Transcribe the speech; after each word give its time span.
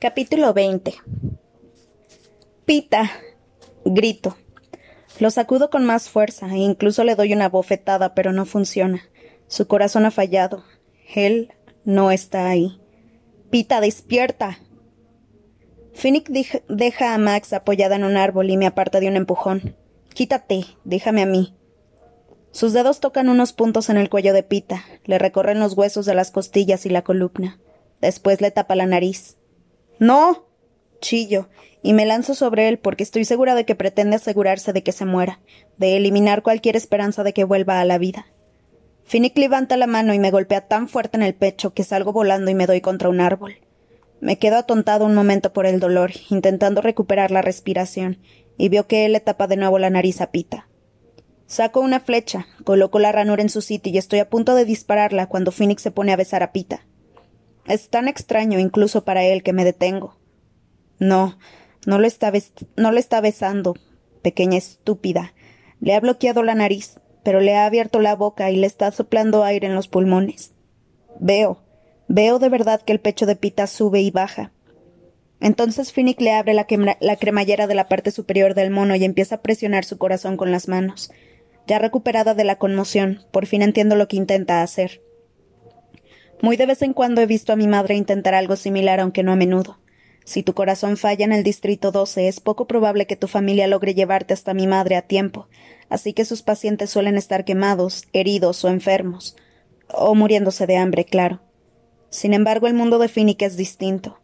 Capítulo 0.00 0.54
20 0.54 0.94
Pita. 2.64 3.10
Grito. 3.84 4.36
Lo 5.18 5.32
sacudo 5.32 5.70
con 5.70 5.84
más 5.84 6.08
fuerza 6.08 6.46
e 6.54 6.58
incluso 6.58 7.02
le 7.02 7.16
doy 7.16 7.32
una 7.32 7.48
bofetada, 7.48 8.14
pero 8.14 8.30
no 8.32 8.46
funciona. 8.46 9.02
Su 9.48 9.66
corazón 9.66 10.06
ha 10.06 10.12
fallado. 10.12 10.62
Él 11.16 11.52
no 11.84 12.12
está 12.12 12.48
ahí. 12.48 12.80
Pita, 13.50 13.80
despierta. 13.80 14.60
Finnick 15.94 16.28
deja 16.68 17.12
a 17.12 17.18
Max 17.18 17.52
apoyada 17.52 17.96
en 17.96 18.04
un 18.04 18.16
árbol 18.16 18.50
y 18.50 18.56
me 18.56 18.68
aparta 18.68 19.00
de 19.00 19.08
un 19.08 19.16
empujón. 19.16 19.74
Quítate, 20.14 20.64
déjame 20.84 21.22
a 21.22 21.26
mí. 21.26 21.56
Sus 22.52 22.72
dedos 22.72 23.00
tocan 23.00 23.28
unos 23.28 23.52
puntos 23.52 23.90
en 23.90 23.96
el 23.96 24.08
cuello 24.08 24.32
de 24.32 24.44
Pita, 24.44 24.84
le 25.06 25.18
recorren 25.18 25.58
los 25.58 25.76
huesos 25.76 26.06
de 26.06 26.14
las 26.14 26.30
costillas 26.30 26.86
y 26.86 26.88
la 26.88 27.02
columna. 27.02 27.58
Después 28.00 28.40
le 28.40 28.52
tapa 28.52 28.76
la 28.76 28.86
nariz. 28.86 29.38
No. 29.98 30.46
chillo, 31.00 31.48
y 31.82 31.92
me 31.92 32.06
lanzo 32.06 32.34
sobre 32.34 32.68
él 32.68 32.78
porque 32.78 33.04
estoy 33.04 33.24
segura 33.24 33.54
de 33.54 33.64
que 33.64 33.74
pretende 33.74 34.16
asegurarse 34.16 34.72
de 34.72 34.82
que 34.82 34.92
se 34.92 35.04
muera, 35.04 35.40
de 35.76 35.96
eliminar 35.96 36.42
cualquier 36.42 36.76
esperanza 36.76 37.22
de 37.22 37.32
que 37.32 37.44
vuelva 37.44 37.80
a 37.80 37.84
la 37.84 37.98
vida. 37.98 38.26
Finnick 39.04 39.38
levanta 39.38 39.76
la 39.76 39.86
mano 39.86 40.12
y 40.12 40.18
me 40.18 40.30
golpea 40.30 40.66
tan 40.66 40.88
fuerte 40.88 41.16
en 41.16 41.22
el 41.22 41.34
pecho 41.34 41.72
que 41.72 41.84
salgo 41.84 42.12
volando 42.12 42.50
y 42.50 42.54
me 42.54 42.66
doy 42.66 42.80
contra 42.80 43.08
un 43.08 43.20
árbol. 43.20 43.56
Me 44.20 44.38
quedo 44.38 44.56
atontado 44.56 45.06
un 45.06 45.14
momento 45.14 45.52
por 45.52 45.64
el 45.64 45.78
dolor, 45.78 46.10
intentando 46.28 46.82
recuperar 46.82 47.30
la 47.30 47.40
respiración, 47.40 48.18
y 48.58 48.68
veo 48.68 48.86
que 48.86 49.06
él 49.06 49.12
le 49.12 49.20
tapa 49.20 49.46
de 49.46 49.56
nuevo 49.56 49.78
la 49.78 49.90
nariz 49.90 50.20
a 50.20 50.32
Pita. 50.32 50.68
Saco 51.46 51.80
una 51.80 52.00
flecha, 52.00 52.46
coloco 52.64 52.98
la 52.98 53.12
ranura 53.12 53.40
en 53.40 53.48
su 53.48 53.62
sitio 53.62 53.92
y 53.92 53.96
estoy 53.96 54.18
a 54.18 54.28
punto 54.28 54.54
de 54.54 54.66
dispararla 54.66 55.28
cuando 55.28 55.52
Phoenix 55.52 55.80
se 55.80 55.92
pone 55.92 56.12
a 56.12 56.16
besar 56.16 56.42
a 56.42 56.52
Pita. 56.52 56.87
Es 57.68 57.90
tan 57.90 58.08
extraño 58.08 58.58
incluso 58.58 59.04
para 59.04 59.24
él 59.24 59.42
que 59.42 59.52
me 59.52 59.64
detengo. 59.64 60.16
No, 60.98 61.38
no 61.86 61.98
lo 61.98 62.06
está, 62.06 62.32
no 62.76 62.92
lo 62.92 62.98
está 62.98 63.20
besando, 63.20 63.76
pequeña 64.22 64.56
estúpida. 64.56 65.34
Le 65.78 65.94
ha 65.94 66.00
bloqueado 66.00 66.42
la 66.42 66.54
nariz, 66.54 66.98
pero 67.22 67.40
le 67.40 67.54
ha 67.54 67.66
abierto 67.66 68.00
la 68.00 68.16
boca 68.16 68.50
y 68.50 68.56
le 68.56 68.66
está 68.66 68.90
soplando 68.90 69.44
aire 69.44 69.66
en 69.66 69.74
los 69.74 69.86
pulmones. 69.86 70.54
Veo, 71.20 71.62
veo 72.08 72.38
de 72.38 72.48
verdad 72.48 72.80
que 72.80 72.92
el 72.92 73.00
pecho 73.00 73.26
de 73.26 73.36
Pita 73.36 73.66
sube 73.66 74.00
y 74.00 74.10
baja. 74.10 74.50
Entonces 75.40 75.92
Finnick 75.92 76.20
le 76.22 76.32
abre 76.32 76.54
la, 76.54 76.66
la 77.00 77.16
cremallera 77.16 77.66
de 77.66 77.74
la 77.74 77.86
parte 77.86 78.10
superior 78.10 78.54
del 78.54 78.70
mono 78.70 78.96
y 78.96 79.04
empieza 79.04 79.36
a 79.36 79.42
presionar 79.42 79.84
su 79.84 79.98
corazón 79.98 80.38
con 80.38 80.50
las 80.50 80.68
manos. 80.68 81.10
Ya 81.66 81.78
recuperada 81.78 82.32
de 82.32 82.44
la 82.44 82.56
conmoción, 82.56 83.26
por 83.30 83.44
fin 83.44 83.60
entiendo 83.60 83.94
lo 83.94 84.08
que 84.08 84.16
intenta 84.16 84.62
hacer. 84.62 85.02
Muy 86.40 86.56
de 86.56 86.66
vez 86.66 86.82
en 86.82 86.92
cuando 86.92 87.20
he 87.20 87.26
visto 87.26 87.52
a 87.52 87.56
mi 87.56 87.66
madre 87.66 87.96
intentar 87.96 88.34
algo 88.34 88.54
similar, 88.54 89.00
aunque 89.00 89.22
no 89.22 89.32
a 89.32 89.36
menudo. 89.36 89.78
Si 90.24 90.42
tu 90.42 90.54
corazón 90.54 90.96
falla 90.96 91.24
en 91.24 91.32
el 91.32 91.42
Distrito 91.42 91.90
12, 91.90 92.28
es 92.28 92.38
poco 92.38 92.66
probable 92.66 93.06
que 93.06 93.16
tu 93.16 93.28
familia 93.28 93.66
logre 93.66 93.94
llevarte 93.94 94.34
hasta 94.34 94.54
mi 94.54 94.66
madre 94.66 94.96
a 94.96 95.02
tiempo, 95.02 95.48
así 95.88 96.12
que 96.12 96.24
sus 96.24 96.42
pacientes 96.42 96.90
suelen 96.90 97.16
estar 97.16 97.44
quemados, 97.44 98.04
heridos 98.12 98.62
o 98.64 98.68
enfermos, 98.68 99.36
o 99.88 100.14
muriéndose 100.14 100.66
de 100.66 100.76
hambre, 100.76 101.04
claro. 101.04 101.40
Sin 102.10 102.34
embargo, 102.34 102.66
el 102.66 102.74
mundo 102.74 102.98
de 102.98 103.08
Finnick 103.08 103.42
es 103.42 103.56
distinto. 103.56 104.18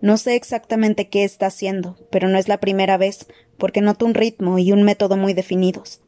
No 0.00 0.16
sé 0.16 0.34
exactamente 0.34 1.08
qué 1.08 1.24
está 1.24 1.46
haciendo, 1.46 1.96
pero 2.10 2.26
no 2.28 2.38
es 2.38 2.48
la 2.48 2.58
primera 2.58 2.96
vez, 2.96 3.26
porque 3.58 3.82
noto 3.82 4.06
un 4.06 4.14
ritmo 4.14 4.58
y 4.58 4.72
un 4.72 4.82
método 4.82 5.16
muy 5.16 5.34
definidos. 5.34 6.00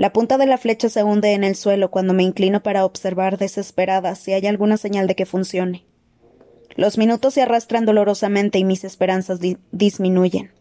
La 0.00 0.14
punta 0.14 0.38
de 0.38 0.46
la 0.46 0.56
flecha 0.56 0.88
se 0.88 1.04
hunde 1.04 1.34
en 1.34 1.44
el 1.44 1.54
suelo 1.54 1.90
cuando 1.90 2.14
me 2.14 2.22
inclino 2.22 2.62
para 2.62 2.86
observar 2.86 3.36
desesperada 3.36 4.14
si 4.14 4.32
hay 4.32 4.46
alguna 4.46 4.78
señal 4.78 5.06
de 5.06 5.14
que 5.14 5.26
funcione. 5.26 5.84
Los 6.74 6.96
minutos 6.96 7.34
se 7.34 7.42
arrastran 7.42 7.84
dolorosamente 7.84 8.58
y 8.58 8.64
mis 8.64 8.82
esperanzas 8.84 9.40
disminuyen. 9.72 10.52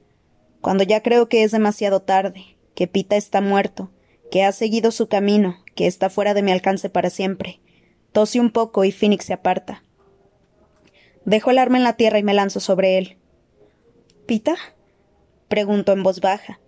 Cuando 0.60 0.84
ya 0.84 1.02
creo 1.02 1.30
que 1.30 1.44
es 1.44 1.54
demasiado 1.54 2.02
tarde, 2.02 2.58
que 2.76 2.88
Pita 2.88 3.16
está 3.16 3.40
muerto, 3.40 3.90
que 4.30 4.44
ha 4.44 4.52
seguido 4.52 4.92
su 4.92 5.08
camino, 5.08 5.64
que 5.74 5.88
está 5.88 6.10
fuera 6.10 6.34
de 6.34 6.44
mi 6.44 6.52
alcance 6.52 6.90
para 6.90 7.10
siempre, 7.10 7.62
tose 8.12 8.42
un 8.42 8.52
poco 8.52 8.84
y 8.84 8.92
Phoenix 8.92 9.24
se 9.24 9.32
aparta. 9.32 9.86
Dejo 11.24 11.52
el 11.52 11.60
arma 11.60 11.78
en 11.78 11.86
la 11.86 11.94
tierra 11.94 12.20
y 12.20 12.24
me 12.24 12.34
lanzo 12.34 12.60
sobre 12.60 12.98
él. 12.98 13.18
¿Pita? 14.26 14.58
pregunto 15.48 15.94
en 15.94 16.04
voz 16.04 16.20
baja. 16.20 16.60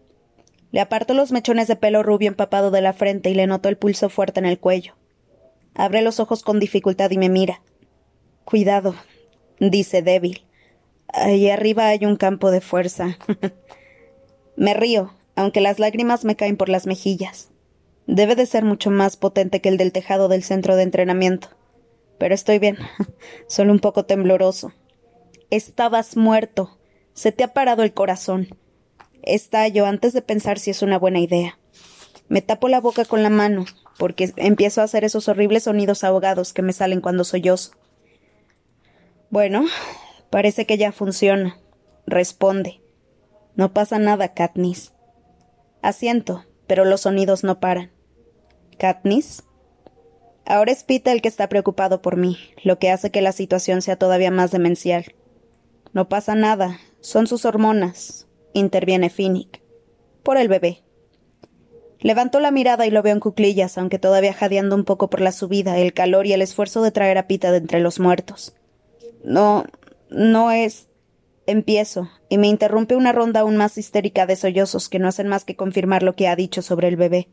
Le 0.71 0.79
aparto 0.79 1.13
los 1.13 1.31
mechones 1.31 1.67
de 1.67 1.75
pelo 1.75 2.01
rubio 2.01 2.29
empapado 2.29 2.71
de 2.71 2.81
la 2.81 2.93
frente 2.93 3.29
y 3.29 3.33
le 3.33 3.47
noto 3.47 3.69
el 3.69 3.77
pulso 3.77 4.09
fuerte 4.09 4.39
en 4.39 4.45
el 4.45 4.59
cuello. 4.59 4.95
Abre 5.73 6.01
los 6.01 6.19
ojos 6.19 6.43
con 6.43 6.59
dificultad 6.59 7.11
y 7.11 7.17
me 7.17 7.29
mira. 7.29 7.61
Cuidado, 8.45 8.95
dice 9.59 10.01
débil. 10.01 10.45
Allí 11.07 11.49
arriba 11.49 11.87
hay 11.87 12.05
un 12.05 12.15
campo 12.15 12.51
de 12.51 12.61
fuerza. 12.61 13.17
me 14.55 14.73
río, 14.73 15.13
aunque 15.35 15.61
las 15.61 15.79
lágrimas 15.79 16.23
me 16.23 16.35
caen 16.35 16.57
por 16.57 16.69
las 16.69 16.87
mejillas. 16.87 17.49
Debe 18.07 18.35
de 18.35 18.45
ser 18.45 18.63
mucho 18.63 18.91
más 18.91 19.17
potente 19.17 19.61
que 19.61 19.69
el 19.69 19.77
del 19.77 19.91
tejado 19.91 20.27
del 20.27 20.43
centro 20.43 20.75
de 20.75 20.83
entrenamiento. 20.83 21.49
Pero 22.17 22.33
estoy 22.33 22.59
bien, 22.59 22.77
solo 23.47 23.71
un 23.71 23.79
poco 23.79 24.05
tembloroso. 24.05 24.73
Estabas 25.49 26.15
muerto. 26.15 26.77
Se 27.13 27.31
te 27.31 27.43
ha 27.43 27.53
parado 27.53 27.83
el 27.83 27.93
corazón. 27.93 28.47
Estallo 29.23 29.85
antes 29.85 30.13
de 30.13 30.21
pensar 30.21 30.59
si 30.59 30.71
es 30.71 30.81
una 30.81 30.97
buena 30.97 31.19
idea. 31.19 31.59
Me 32.27 32.41
tapo 32.41 32.67
la 32.67 32.79
boca 32.79 33.05
con 33.05 33.23
la 33.23 33.29
mano, 33.29 33.65
porque 33.97 34.33
empiezo 34.37 34.81
a 34.81 34.85
hacer 34.85 35.03
esos 35.03 35.27
horribles 35.27 35.63
sonidos 35.63 36.03
ahogados 36.03 36.53
que 36.53 36.61
me 36.61 36.73
salen 36.73 37.01
cuando 37.01 37.23
sollozo. 37.23 37.71
Bueno, 39.29 39.65
parece 40.29 40.65
que 40.65 40.77
ya 40.77 40.91
funciona. 40.91 41.57
Responde. 42.07 42.81
No 43.55 43.73
pasa 43.73 43.99
nada, 43.99 44.33
Katniss. 44.33 44.93
Asiento, 45.81 46.45
pero 46.67 46.85
los 46.85 47.01
sonidos 47.01 47.43
no 47.43 47.59
paran. 47.59 47.91
¿Katniss? 48.77 49.43
Ahora 50.45 50.71
es 50.71 50.83
Pita 50.83 51.11
el 51.11 51.21
que 51.21 51.27
está 51.27 51.47
preocupado 51.47 52.01
por 52.01 52.17
mí, 52.17 52.37
lo 52.63 52.79
que 52.79 52.89
hace 52.89 53.11
que 53.11 53.21
la 53.21 53.31
situación 53.31 53.81
sea 53.81 53.97
todavía 53.97 54.31
más 54.31 54.51
demencial. 54.51 55.13
No 55.93 56.09
pasa 56.09 56.35
nada, 56.35 56.79
son 56.99 57.27
sus 57.27 57.45
hormonas, 57.45 58.27
interviene 58.53 59.09
Finnick. 59.09 59.61
Por 60.23 60.37
el 60.37 60.47
bebé. 60.47 60.83
Levanto 61.99 62.39
la 62.39 62.51
mirada 62.51 62.87
y 62.87 62.91
lo 62.91 63.03
veo 63.03 63.13
en 63.13 63.19
cuclillas, 63.19 63.77
aunque 63.77 63.99
todavía 63.99 64.33
jadeando 64.33 64.75
un 64.75 64.85
poco 64.85 65.09
por 65.09 65.21
la 65.21 65.31
subida, 65.31 65.77
el 65.77 65.93
calor 65.93 66.25
y 66.25 66.33
el 66.33 66.41
esfuerzo 66.41 66.81
de 66.81 66.91
traer 66.91 67.17
a 67.17 67.27
Pita 67.27 67.51
de 67.51 67.57
entre 67.57 67.79
los 67.79 67.99
muertos. 67.99 68.55
No, 69.23 69.65
no 70.09 70.51
es. 70.51 70.87
Empiezo, 71.45 72.09
y 72.29 72.37
me 72.37 72.47
interrumpe 72.47 72.95
una 72.95 73.11
ronda 73.11 73.41
aún 73.41 73.57
más 73.57 73.77
histérica 73.77 74.25
de 74.25 74.35
sollozos 74.35 74.89
que 74.89 74.99
no 74.99 75.07
hacen 75.07 75.27
más 75.27 75.43
que 75.43 75.55
confirmar 75.55 76.01
lo 76.01 76.15
que 76.15 76.27
ha 76.27 76.35
dicho 76.35 76.61
sobre 76.61 76.87
el 76.87 76.95
bebé. 76.95 77.29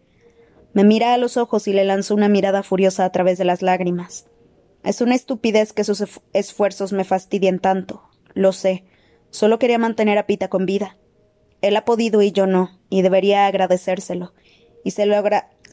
Me 0.72 0.84
mira 0.84 1.14
a 1.14 1.18
los 1.18 1.36
ojos 1.36 1.68
y 1.68 1.72
le 1.72 1.84
lanzo 1.84 2.14
una 2.14 2.28
mirada 2.28 2.62
furiosa 2.62 3.04
a 3.04 3.12
través 3.12 3.38
de 3.38 3.44
las 3.44 3.62
lágrimas. 3.62 4.26
Es 4.84 5.00
una 5.00 5.14
estupidez 5.14 5.72
que 5.72 5.84
sus 5.84 6.04
esfuerzos 6.32 6.92
me 6.92 7.04
fastidien 7.04 7.58
tanto. 7.58 8.02
Lo 8.34 8.52
sé. 8.52 8.84
Solo 9.30 9.58
quería 9.58 9.78
mantener 9.78 10.18
a 10.18 10.26
Pita 10.26 10.48
con 10.48 10.66
vida. 10.66 10.96
Él 11.60 11.76
ha 11.76 11.84
podido 11.84 12.22
y 12.22 12.32
yo 12.32 12.46
no, 12.46 12.78
y 12.88 13.02
debería 13.02 13.46
agradecérselo. 13.46 14.32
Y 14.84 14.92
se 14.92 15.06
lo, 15.06 15.16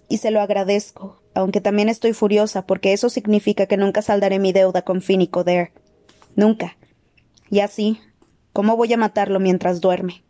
y 0.10 0.18
se 0.18 0.32
lo 0.32 0.42
agradezco, 0.42 1.22
aunque 1.34 1.62
también 1.62 1.90
estoy 1.90 2.14
furiosa 2.14 2.66
porque 2.66 2.94
eso 2.94 3.10
significa 3.10 3.66
que 3.66 3.78
nunca 3.78 4.02
saldaré 4.02 4.40
mi 4.40 4.52
deuda 4.52 4.84
con 4.84 5.02
Finn 5.02 5.22
y 5.22 5.28
Coder. 5.28 5.72
Nunca. 6.36 6.78
Y 7.50 7.60
así, 7.60 8.00
¿cómo 8.54 8.76
voy 8.76 8.92
a 8.94 8.98
matarlo 8.98 9.40
mientras 9.40 9.82
duerme? 9.82 10.24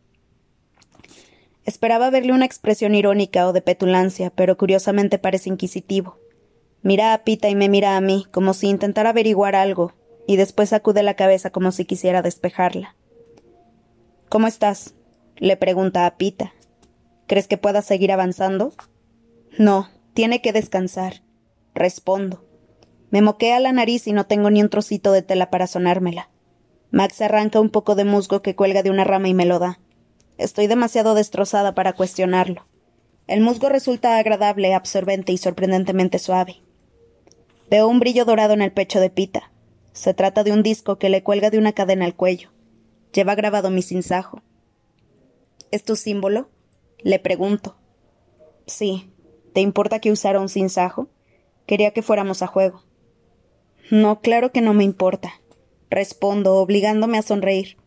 Esperaba 1.66 2.12
verle 2.12 2.32
una 2.32 2.46
expresión 2.46 2.94
irónica 2.94 3.48
o 3.48 3.54
de 3.54 3.62
petulancia, 3.62 4.30
pero 4.30 4.56
curiosamente 4.56 5.18
parece 5.18 5.50
inquisitivo. 5.50 6.20
Mira 6.84 7.14
a 7.14 7.24
Pita 7.24 7.50
y 7.50 7.56
me 7.56 7.70
mira 7.70 7.98
a 7.98 8.02
mí, 8.02 8.28
como 8.32 8.54
si 8.54 8.68
intentara 8.68 9.10
averiguar 9.10 9.56
algo, 9.56 9.94
y 10.28 10.36
después 10.36 10.70
sacude 10.70 11.02
la 11.02 11.16
cabeza 11.16 11.50
como 11.50 11.72
si 11.72 11.86
quisiera 11.86 12.22
despejarla. 12.22 12.96
¿Cómo 14.30 14.46
estás? 14.46 14.94
Le 15.38 15.58
pregunta 15.58 16.06
a 16.06 16.18
Pita. 16.18 16.54
¿Crees 17.28 17.48
que 17.48 17.58
pueda 17.58 17.82
seguir 17.82 18.12
avanzando? 18.12 18.74
No, 19.58 19.90
tiene 20.14 20.42
que 20.42 20.54
descansar. 20.54 21.24
Respondo. 21.74 22.46
Me 23.10 23.22
moquea 23.22 23.60
la 23.60 23.72
nariz 23.72 24.08
y 24.08 24.14
no 24.14 24.26
tengo 24.26 24.50
ni 24.50 24.62
un 24.62 24.70
trocito 24.70 25.12
de 25.12 25.22
tela 25.22 25.50
para 25.50 25.68
sonármela. 25.68 26.30
Max 26.92 27.22
arranca 27.22 27.60
un 27.60 27.70
poco 27.70 27.96
de 27.96 28.06
musgo 28.06 28.42
que 28.42 28.56
cuelga 28.56 28.84
de 28.84 28.92
una 28.92 29.04
rama 29.04 29.28
y 29.28 29.34
me 29.34 29.46
lo 29.46 29.60
da. 29.60 29.80
Estoy 30.38 30.68
demasiado 30.68 31.16
destrozada 31.16 31.76
para 31.76 31.94
cuestionarlo. 31.94 32.66
El 33.28 33.42
musgo 33.42 33.70
resulta 33.70 34.18
agradable, 34.18 34.74
absorbente 34.74 35.32
y 35.32 35.38
sorprendentemente 35.38 36.20
suave. 36.20 36.62
Veo 37.70 37.88
un 37.88 38.00
brillo 38.00 38.26
dorado 38.26 38.54
en 38.54 38.62
el 38.62 38.72
pecho 38.72 39.00
de 39.00 39.10
Pita. 39.10 39.52
Se 39.94 40.14
trata 40.14 40.44
de 40.44 40.52
un 40.52 40.62
disco 40.62 40.98
que 40.98 41.10
le 41.10 41.24
cuelga 41.24 41.50
de 41.50 41.58
una 41.58 41.74
cadena 41.74 42.06
al 42.06 42.16
cuello. 42.16 42.50
Lleva 43.14 43.34
grabado 43.36 43.72
mi 43.72 43.82
sinsajo. 43.82 44.42
¿Es 45.72 45.84
tu 45.84 45.96
símbolo? 45.96 46.50
Le 47.00 47.20
pregunto. 47.20 47.76
Sí. 48.68 49.12
¿Te 49.54 49.62
importa 49.62 50.00
que 50.00 50.12
usara 50.12 50.40
un 50.40 50.50
sinsajo? 50.50 51.08
Quería 51.66 51.92
que 51.92 52.02
fuéramos 52.02 52.42
a 52.42 52.48
juego. 52.48 52.84
No, 53.90 54.20
claro 54.20 54.52
que 54.52 54.62
no 54.62 54.74
me 54.74 54.84
importa, 54.84 55.42
respondo, 55.90 56.56
obligándome 56.56 57.18
a 57.18 57.22
sonreír. 57.22 57.78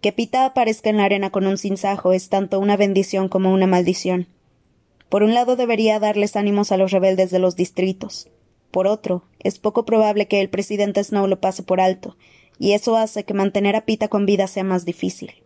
Que 0.00 0.12
Pita 0.12 0.44
aparezca 0.44 0.90
en 0.90 0.98
la 0.98 1.04
arena 1.04 1.30
con 1.30 1.46
un 1.46 1.58
cinzajo 1.58 2.12
es 2.12 2.28
tanto 2.28 2.58
una 2.58 2.76
bendición 2.76 3.28
como 3.28 3.52
una 3.52 3.66
maldición. 3.66 4.28
Por 5.08 5.22
un 5.22 5.34
lado 5.34 5.56
debería 5.56 5.98
darles 5.98 6.36
ánimos 6.36 6.72
a 6.72 6.76
los 6.76 6.90
rebeldes 6.90 7.30
de 7.30 7.38
los 7.38 7.56
distritos. 7.56 8.28
Por 8.70 8.86
otro, 8.86 9.24
es 9.38 9.58
poco 9.58 9.84
probable 9.84 10.28
que 10.28 10.40
el 10.40 10.50
presidente 10.50 11.02
Snow 11.04 11.26
lo 11.26 11.40
pase 11.40 11.62
por 11.62 11.80
alto, 11.80 12.16
y 12.58 12.72
eso 12.72 12.96
hace 12.96 13.24
que 13.24 13.34
mantener 13.34 13.76
a 13.76 13.84
Pita 13.84 14.08
con 14.08 14.24
vida 14.26 14.46
sea 14.46 14.64
más 14.64 14.84
difícil. 14.84 15.41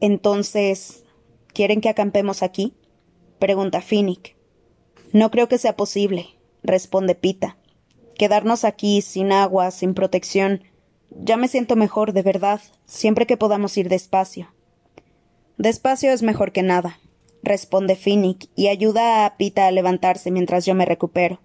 Entonces, 0.00 1.04
¿quieren 1.52 1.80
que 1.80 1.88
acampemos 1.88 2.42
aquí? 2.42 2.74
pregunta 3.38 3.80
Finnick. 3.80 4.36
No 5.12 5.30
creo 5.30 5.48
que 5.48 5.58
sea 5.58 5.76
posible, 5.76 6.26
responde 6.62 7.14
Pita. 7.14 7.56
Quedarnos 8.16 8.64
aquí, 8.64 9.02
sin 9.02 9.32
agua, 9.32 9.70
sin 9.70 9.94
protección. 9.94 10.62
Ya 11.10 11.36
me 11.36 11.48
siento 11.48 11.74
mejor, 11.74 12.12
de 12.12 12.22
verdad, 12.22 12.60
siempre 12.86 13.26
que 13.26 13.36
podamos 13.36 13.76
ir 13.76 13.88
despacio. 13.88 14.52
Despacio 15.58 16.12
es 16.12 16.22
mejor 16.22 16.52
que 16.52 16.62
nada, 16.62 17.00
responde 17.42 17.96
Finnick, 17.96 18.48
y 18.54 18.68
ayuda 18.68 19.26
a 19.26 19.36
Pita 19.36 19.66
a 19.66 19.70
levantarse 19.70 20.30
mientras 20.30 20.64
yo 20.64 20.74
me 20.74 20.86
recupero. 20.86 21.40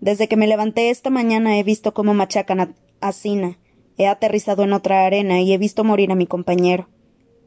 Desde 0.00 0.28
que 0.28 0.36
me 0.36 0.46
levanté 0.46 0.90
esta 0.90 1.10
mañana 1.10 1.58
he 1.58 1.62
visto 1.62 1.92
cómo 1.92 2.14
machacan 2.14 2.74
a, 3.00 3.12
Sina, 3.12 3.58
he 3.96 4.06
aterrizado 4.06 4.62
en 4.62 4.72
otra 4.72 5.04
arena 5.04 5.40
y 5.40 5.52
he 5.52 5.58
visto 5.58 5.84
morir 5.84 6.12
a 6.12 6.14
mi 6.14 6.26
compañero. 6.26 6.88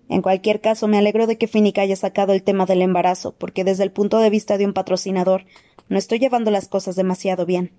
En 0.09 0.21
cualquier 0.21 0.59
caso, 0.59 0.87
me 0.87 0.97
alegro 0.97 1.27
de 1.27 1.37
que 1.37 1.47
Finnick 1.47 1.77
haya 1.77 1.95
sacado 1.95 2.33
el 2.33 2.43
tema 2.43 2.65
del 2.65 2.81
embarazo, 2.81 3.33
porque 3.37 3.63
desde 3.63 3.83
el 3.83 3.91
punto 3.91 4.19
de 4.19 4.29
vista 4.29 4.57
de 4.57 4.65
un 4.65 4.73
patrocinador, 4.73 5.45
no 5.87 5.97
estoy 5.97 6.19
llevando 6.19 6.51
las 6.51 6.67
cosas 6.67 6.95
demasiado 6.95 7.45
bien. 7.45 7.71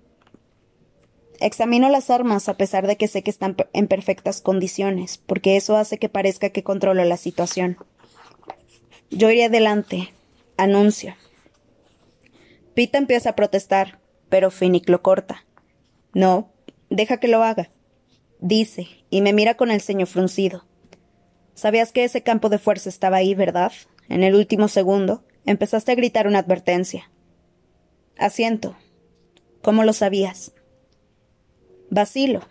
Examino 1.39 1.89
las 1.89 2.09
armas 2.09 2.47
a 2.49 2.57
pesar 2.57 2.87
de 2.87 2.95
que 2.95 3.07
sé 3.07 3.21
que 3.21 3.29
están 3.29 3.55
en 3.73 3.87
perfectas 3.87 4.41
condiciones, 4.41 5.17
porque 5.17 5.57
eso 5.57 5.75
hace 5.75 5.97
que 5.97 6.09
parezca 6.09 6.49
que 6.49 6.63
controlo 6.63 7.03
la 7.03 7.17
situación. 7.17 7.77
Yo 9.09 9.29
iré 9.29 9.45
adelante. 9.45 10.13
Anuncio. 10.57 11.15
Pita 12.73 12.97
empieza 12.97 13.31
a 13.31 13.35
protestar, 13.35 13.99
pero 14.29 14.49
Finnick 14.51 14.89
lo 14.89 15.01
corta. 15.01 15.45
No, 16.13 16.51
deja 16.89 17.17
que 17.17 17.27
lo 17.27 17.43
haga. 17.43 17.69
Dice, 18.39 18.87
y 19.09 19.21
me 19.21 19.33
mira 19.33 19.55
con 19.55 19.69
el 19.69 19.81
ceño 19.81 20.05
fruncido. 20.05 20.65
Sabías 21.53 21.91
que 21.91 22.03
ese 22.03 22.23
campo 22.23 22.49
de 22.49 22.57
fuerza 22.57 22.89
estaba 22.89 23.17
ahí, 23.17 23.35
¿verdad? 23.35 23.71
En 24.09 24.23
el 24.23 24.35
último 24.35 24.67
segundo, 24.67 25.23
empezaste 25.45 25.91
a 25.91 25.95
gritar 25.95 26.27
una 26.27 26.39
advertencia. 26.39 27.09
Asiento. 28.17 28.75
¿Cómo 29.61 29.83
lo 29.83 29.93
sabías? 29.93 30.53
Vacilo. 31.89 32.41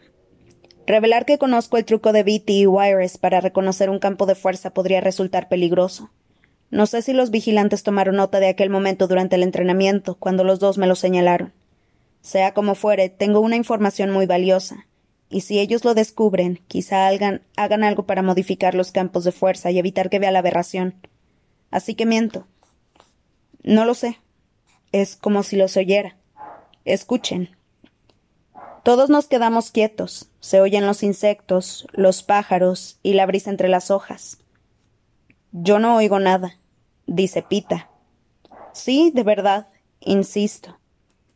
Revelar 0.87 1.25
que 1.25 1.39
conozco 1.39 1.77
el 1.77 1.85
truco 1.85 2.13
de 2.13 2.23
BT 2.23 2.51
y 2.51 2.67
Wires 2.67 3.19
para 3.19 3.41
reconocer 3.41 3.91
un 3.91 3.99
campo 3.99 4.27
de 4.27 4.35
fuerza 4.35 4.73
podría 4.73 5.01
resultar 5.01 5.49
peligroso. 5.49 6.11
No 6.71 6.87
sé 6.87 7.03
si 7.03 7.13
los 7.13 7.31
vigilantes 7.31 7.83
tomaron 7.83 8.17
nota 8.17 8.41
de 8.41 8.49
aquel 8.49 8.71
momento 8.71 9.07
durante 9.07 9.37
el 9.37 9.43
entrenamiento, 9.43 10.17
cuando 10.17 10.43
los 10.43 10.59
dos 10.59 10.79
me 10.79 10.87
lo 10.87 10.95
señalaron. 10.95 11.53
Sea 12.23 12.55
como 12.55 12.75
fuere, 12.75 13.11
tengo 13.11 13.41
una 13.41 13.57
información 13.57 14.11
muy 14.11 14.27
valiosa, 14.27 14.87
y 15.33 15.41
si 15.41 15.59
ellos 15.59 15.85
lo 15.85 15.95
descubren, 15.95 16.61
quizá 16.69 17.09
hagan, 17.09 17.43
hagan 17.57 17.83
algo 17.83 18.07
para 18.07 18.23
modificar 18.23 18.75
los 18.75 18.93
campos 18.93 19.25
de 19.25 19.33
fuerza 19.33 19.71
y 19.71 19.79
evitar 19.79 20.11
que 20.11 20.19
vea 20.19 20.31
la 20.31 20.39
aberración. 20.39 20.95
Así 21.71 21.95
que 21.95 22.07
miento. 22.07 22.47
No 23.63 23.85
lo 23.85 23.95
sé. 23.95 24.19
Es 24.93 25.17
como 25.17 25.43
si 25.43 25.57
los 25.57 25.77
oyera. 25.77 26.17
Escuchen. 26.85 27.57
Todos 28.85 29.11
nos 29.11 29.27
quedamos 29.27 29.71
quietos. 29.71 30.29
Se 30.41 30.61
oyen 30.61 30.87
los 30.87 31.03
insectos, 31.03 31.87
los 31.93 32.23
pájaros 32.23 32.99
y 33.03 33.15
la 33.15 33.27
brisa 33.27 33.51
entre 33.51 33.69
las 33.69 33.91
hojas. 33.91 34.39
Yo 35.53 35.79
no 35.79 35.97
oigo 35.97 36.19
nada 36.19 36.59
dice 37.07 37.43
Pita. 37.43 37.89
Sí, 38.73 39.11
de 39.15 39.23
verdad, 39.23 39.69
insisto. 40.01 40.79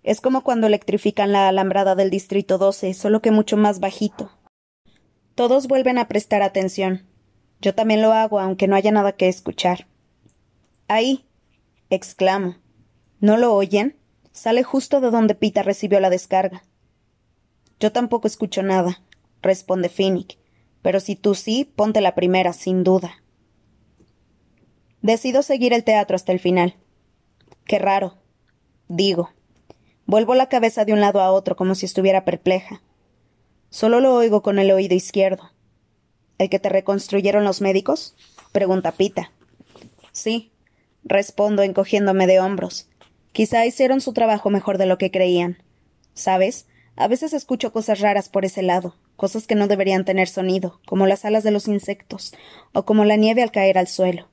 Es 0.06 0.20
como 0.20 0.44
cuando 0.44 0.68
electrifican 0.68 1.32
la 1.32 1.48
alambrada 1.48 1.96
del 1.96 2.10
Distrito 2.10 2.58
12, 2.58 2.94
solo 2.94 3.20
que 3.20 3.32
mucho 3.32 3.56
más 3.56 3.80
bajito. 3.80 4.30
Todos 5.34 5.66
vuelven 5.66 5.98
a 5.98 6.06
prestar 6.06 6.42
atención. 6.42 7.04
Yo 7.60 7.74
también 7.74 8.02
lo 8.02 8.12
hago, 8.12 8.38
aunque 8.38 8.68
no 8.68 8.76
haya 8.76 8.92
nada 8.92 9.16
que 9.16 9.26
escuchar. 9.28 9.88
Ahí. 10.86 11.26
exclamo. 11.90 12.54
¿No 13.18 13.36
lo 13.36 13.52
oyen? 13.52 13.96
Sale 14.30 14.62
justo 14.62 15.00
de 15.00 15.10
donde 15.10 15.34
Pita 15.34 15.64
recibió 15.64 15.98
la 15.98 16.08
descarga. 16.08 16.62
Yo 17.80 17.90
tampoco 17.90 18.28
escucho 18.28 18.62
nada, 18.62 19.02
responde 19.42 19.88
Finnick. 19.88 20.38
Pero 20.82 21.00
si 21.00 21.16
tú 21.16 21.34
sí, 21.34 21.64
ponte 21.64 22.00
la 22.00 22.14
primera, 22.14 22.52
sin 22.52 22.84
duda. 22.84 23.24
Decido 25.02 25.42
seguir 25.42 25.72
el 25.72 25.82
teatro 25.82 26.14
hasta 26.14 26.30
el 26.30 26.38
final. 26.38 26.76
Qué 27.64 27.80
raro. 27.80 28.14
Digo. 28.86 29.30
Vuelvo 30.06 30.34
la 30.36 30.48
cabeza 30.48 30.84
de 30.84 30.92
un 30.92 31.00
lado 31.00 31.20
a 31.20 31.32
otro 31.32 31.56
como 31.56 31.74
si 31.74 31.84
estuviera 31.84 32.24
perpleja. 32.24 32.80
Solo 33.70 34.00
lo 34.00 34.14
oigo 34.14 34.40
con 34.40 34.58
el 34.60 34.70
oído 34.70 34.94
izquierdo. 34.94 35.50
¿El 36.38 36.48
que 36.48 36.60
te 36.60 36.68
reconstruyeron 36.68 37.44
los 37.44 37.60
médicos? 37.60 38.14
pregunta 38.52 38.92
Pita. 38.92 39.32
Sí, 40.12 40.52
respondo 41.02 41.62
encogiéndome 41.62 42.26
de 42.26 42.40
hombros. 42.40 42.88
Quizá 43.32 43.66
hicieron 43.66 44.00
su 44.00 44.12
trabajo 44.12 44.48
mejor 44.48 44.78
de 44.78 44.86
lo 44.86 44.96
que 44.96 45.10
creían. 45.10 45.58
¿Sabes? 46.14 46.66
A 46.94 47.08
veces 47.08 47.32
escucho 47.32 47.72
cosas 47.72 48.00
raras 48.00 48.28
por 48.28 48.44
ese 48.44 48.62
lado, 48.62 48.94
cosas 49.16 49.46
que 49.46 49.54
no 49.56 49.66
deberían 49.66 50.04
tener 50.04 50.28
sonido, 50.28 50.80
como 50.86 51.06
las 51.06 51.24
alas 51.24 51.42
de 51.42 51.50
los 51.50 51.68
insectos, 51.68 52.32
o 52.72 52.84
como 52.84 53.04
la 53.04 53.16
nieve 53.16 53.42
al 53.42 53.50
caer 53.50 53.76
al 53.76 53.88
suelo. 53.88 54.28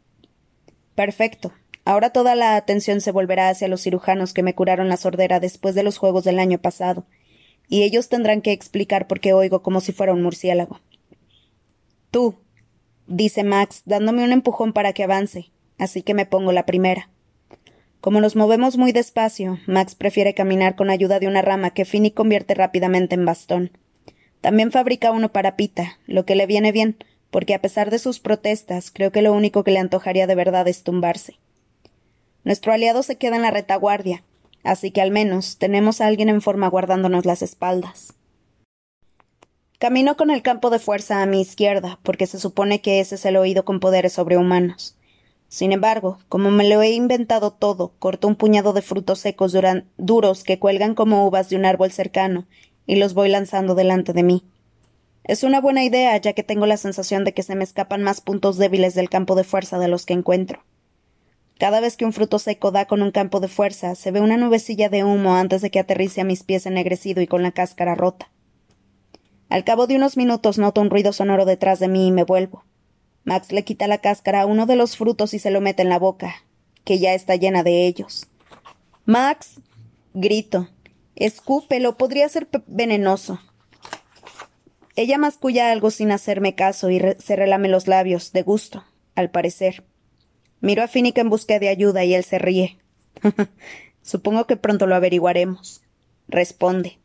Perfecto. 0.95 1.51
Ahora 1.85 2.11
toda 2.11 2.35
la 2.35 2.55
atención 2.55 3.01
se 3.01 3.11
volverá 3.11 3.49
hacia 3.49 3.67
los 3.67 3.81
cirujanos 3.81 4.33
que 4.33 4.43
me 4.43 4.55
curaron 4.55 4.87
la 4.87 4.97
sordera 4.97 5.39
después 5.39 5.75
de 5.75 5.83
los 5.83 5.97
juegos 5.97 6.23
del 6.23 6.39
año 6.39 6.57
pasado, 6.57 7.05
y 7.67 7.83
ellos 7.83 8.09
tendrán 8.09 8.41
que 8.41 8.51
explicar 8.51 9.07
por 9.07 9.19
qué 9.19 9.33
oigo 9.33 9.61
como 9.61 9.81
si 9.81 9.91
fuera 9.91 10.13
un 10.13 10.23
murciélago. 10.23 10.79
Tú, 12.11 12.35
dice 13.07 13.43
Max, 13.43 13.81
dándome 13.85 14.23
un 14.23 14.31
empujón 14.31 14.71
para 14.71 14.93
que 14.93 15.03
avance, 15.03 15.51
así 15.77 16.03
que 16.03 16.13
me 16.13 16.25
pongo 16.25 16.51
la 16.51 16.65
primera. 16.65 17.09
Como 17.99 18.21
nos 18.21 18.35
movemos 18.35 18.77
muy 18.77 18.91
despacio, 18.91 19.59
Max 19.65 19.95
prefiere 19.95 20.33
caminar 20.33 20.75
con 20.75 20.89
ayuda 20.89 21.19
de 21.19 21.27
una 21.27 21.41
rama 21.41 21.71
que 21.71 21.85
Finny 21.85 22.11
convierte 22.11 22.53
rápidamente 22.53 23.15
en 23.15 23.25
bastón. 23.25 23.71
También 24.41 24.71
fabrica 24.71 25.11
uno 25.11 25.31
para 25.31 25.55
Pita, 25.55 25.99
lo 26.05 26.25
que 26.25 26.35
le 26.35 26.45
viene 26.45 26.71
bien, 26.71 26.97
porque 27.31 27.53
a 27.53 27.61
pesar 27.61 27.91
de 27.91 27.99
sus 27.99 28.19
protestas, 28.19 28.91
creo 28.91 29.11
que 29.11 29.21
lo 29.21 29.33
único 29.33 29.63
que 29.63 29.71
le 29.71 29.79
antojaría 29.79 30.27
de 30.27 30.35
verdad 30.35 30.67
es 30.67 30.83
tumbarse. 30.83 31.39
Nuestro 32.43 32.73
aliado 32.73 33.03
se 33.03 33.17
queda 33.17 33.37
en 33.37 33.41
la 33.41 33.51
retaguardia, 33.51 34.23
así 34.63 34.91
que 34.91 35.01
al 35.01 35.11
menos 35.11 35.57
tenemos 35.57 36.01
a 36.01 36.07
alguien 36.07 36.29
en 36.29 36.41
forma 36.41 36.67
guardándonos 36.67 37.25
las 37.25 37.41
espaldas. 37.41 38.13
Camino 39.79 40.15
con 40.15 40.29
el 40.29 40.41
campo 40.41 40.69
de 40.69 40.79
fuerza 40.79 41.21
a 41.21 41.25
mi 41.25 41.41
izquierda, 41.41 41.99
porque 42.03 42.27
se 42.27 42.39
supone 42.39 42.81
que 42.81 42.99
ese 42.99 43.15
es 43.15 43.25
el 43.25 43.35
oído 43.35 43.65
con 43.65 43.79
poderes 43.79 44.13
sobrehumanos. 44.13 44.97
Sin 45.49 45.71
embargo, 45.71 46.17
como 46.29 46.51
me 46.51 46.67
lo 46.67 46.81
he 46.81 46.91
inventado 46.91 47.51
todo, 47.51 47.93
corto 47.99 48.27
un 48.27 48.35
puñado 48.35 48.73
de 48.73 48.81
frutos 48.81 49.19
secos 49.19 49.55
duros 49.97 50.43
que 50.43 50.57
cuelgan 50.57 50.95
como 50.95 51.27
uvas 51.27 51.49
de 51.49 51.57
un 51.57 51.65
árbol 51.65 51.91
cercano 51.91 52.47
y 52.87 52.95
los 52.95 53.13
voy 53.13 53.29
lanzando 53.29 53.75
delante 53.75 54.13
de 54.13 54.23
mí. 54.23 54.43
Es 55.23 55.43
una 55.43 55.61
buena 55.61 55.83
idea, 55.83 56.17
ya 56.17 56.33
que 56.33 56.43
tengo 56.43 56.65
la 56.65 56.77
sensación 56.77 57.23
de 57.23 57.33
que 57.33 57.43
se 57.43 57.55
me 57.55 57.63
escapan 57.63 58.03
más 58.03 58.19
puntos 58.19 58.57
débiles 58.57 58.95
del 58.95 59.09
campo 59.09 59.35
de 59.35 59.43
fuerza 59.43 59.79
de 59.79 59.87
los 59.87 60.05
que 60.05 60.13
encuentro. 60.13 60.63
Cada 61.63 61.79
vez 61.79 61.95
que 61.95 62.03
un 62.03 62.11
fruto 62.11 62.39
seco 62.39 62.71
da 62.71 62.87
con 62.87 63.01
un 63.01 63.11
campo 63.11 63.39
de 63.39 63.47
fuerza, 63.47 63.95
se 63.95 64.11
ve 64.11 64.19
una 64.19 64.35
nubecilla 64.35 64.89
de 64.89 65.05
humo 65.05 65.37
antes 65.37 65.61
de 65.61 65.71
que 65.71 65.79
aterrice 65.79 66.19
a 66.19 66.25
mis 66.25 66.43
pies 66.43 66.65
ennegrecido 66.65 67.21
y 67.21 67.27
con 67.27 67.41
la 67.41 67.53
cáscara 67.53 67.95
rota. 67.95 68.29
Al 69.47 69.63
cabo 69.63 69.87
de 69.87 69.95
unos 69.95 70.17
minutos 70.17 70.57
noto 70.57 70.81
un 70.81 70.89
ruido 70.89 71.13
sonoro 71.13 71.45
detrás 71.45 71.79
de 71.79 71.87
mí 71.87 72.07
y 72.07 72.11
me 72.11 72.25
vuelvo. 72.25 72.65
Max 73.23 73.53
le 73.53 73.63
quita 73.63 73.87
la 73.87 73.99
cáscara 73.99 74.41
a 74.41 74.45
uno 74.45 74.65
de 74.65 74.75
los 74.75 74.97
frutos 74.97 75.33
y 75.33 75.39
se 75.39 75.51
lo 75.51 75.61
mete 75.61 75.83
en 75.83 75.87
la 75.87 75.99
boca, 75.99 76.35
que 76.83 76.99
ya 76.99 77.13
está 77.13 77.37
llena 77.37 77.63
de 77.63 77.87
ellos. 77.87 78.27
Max. 79.05 79.61
grito. 80.13 80.67
Escúpelo, 81.15 81.95
podría 81.95 82.27
ser 82.27 82.49
venenoso. 82.67 83.39
Ella 84.97 85.17
masculla 85.17 85.71
algo 85.71 85.91
sin 85.91 86.11
hacerme 86.11 86.55
caso 86.55 86.89
y 86.89 86.99
se 87.19 87.35
relame 87.37 87.69
los 87.69 87.87
labios, 87.87 88.33
de 88.33 88.41
gusto, 88.41 88.83
al 89.15 89.31
parecer. 89.31 89.85
Miro 90.63 90.81
a 90.81 90.87
Finnick 90.87 91.17
en 91.17 91.29
busca 91.29 91.59
de 91.59 91.67
ayuda 91.67 92.05
y 92.05 92.13
él 92.13 92.23
se 92.23 92.39
ríe. 92.39 92.77
Supongo 94.01 94.47
que 94.47 94.55
pronto 94.55 94.87
lo 94.87 94.95
averiguaremos. 94.95 95.81
Responde. 96.29 96.99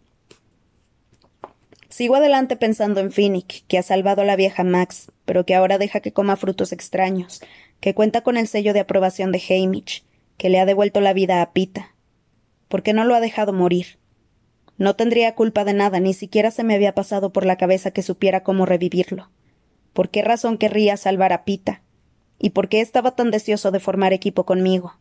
Sigo 1.89 2.15
adelante 2.15 2.55
pensando 2.55 3.01
en 3.01 3.11
Finnick, 3.11 3.67
que 3.67 3.77
ha 3.77 3.83
salvado 3.83 4.23
a 4.23 4.25
la 4.25 4.37
vieja 4.37 4.63
Max, 4.63 5.11
pero 5.25 5.45
que 5.45 5.57
ahora 5.57 5.77
deja 5.77 5.99
que 5.99 6.13
coma 6.13 6.37
frutos 6.37 6.71
extraños, 6.71 7.41
que 7.81 7.97
cuenta 7.97 8.21
con 8.21 8.37
el 8.37 8.47
sello 8.47 8.73
de 8.75 8.79
aprobación 8.79 9.33
de 9.33 9.43
Hamish, 9.51 10.05
que 10.37 10.51
le 10.51 10.61
ha 10.61 10.65
devuelto 10.65 11.01
la 11.01 11.13
vida 11.13 11.43
a 11.43 11.53
Pita. 11.53 11.97
¿Por 12.69 12.85
qué 12.85 12.93
no 12.93 13.05
lo 13.05 13.17
ha 13.17 13.21
dejado 13.21 13.53
morir? 13.53 13.99
No 14.77 14.95
tendría 14.95 15.35
culpa 15.35 15.65
de 15.65 15.75
nada, 15.75 15.99
ni 15.99 16.15
siquiera 16.15 16.53
se 16.53 16.63
me 16.63 16.77
había 16.77 16.95
pasado 16.95 17.33
por 17.33 17.45
la 17.45 17.57
cabeza 17.57 17.91
que 17.91 18.03
supiera 18.03 18.45
cómo 18.45 18.67
revivirlo. 18.67 19.33
¿Por 19.95 20.11
qué 20.11 20.23
razón 20.23 20.59
querría 20.59 20.97
salvar 20.97 21.33
a 21.33 21.45
Pita? 21.45 21.83
¿Y 22.39 22.51
por 22.51 22.69
qué 22.69 22.81
estaba 22.81 23.13
tan 23.17 23.31
deseoso 23.31 23.71
de 23.71 23.81
formar 23.81 24.13
equipo 24.13 24.45
conmigo? 24.45 24.95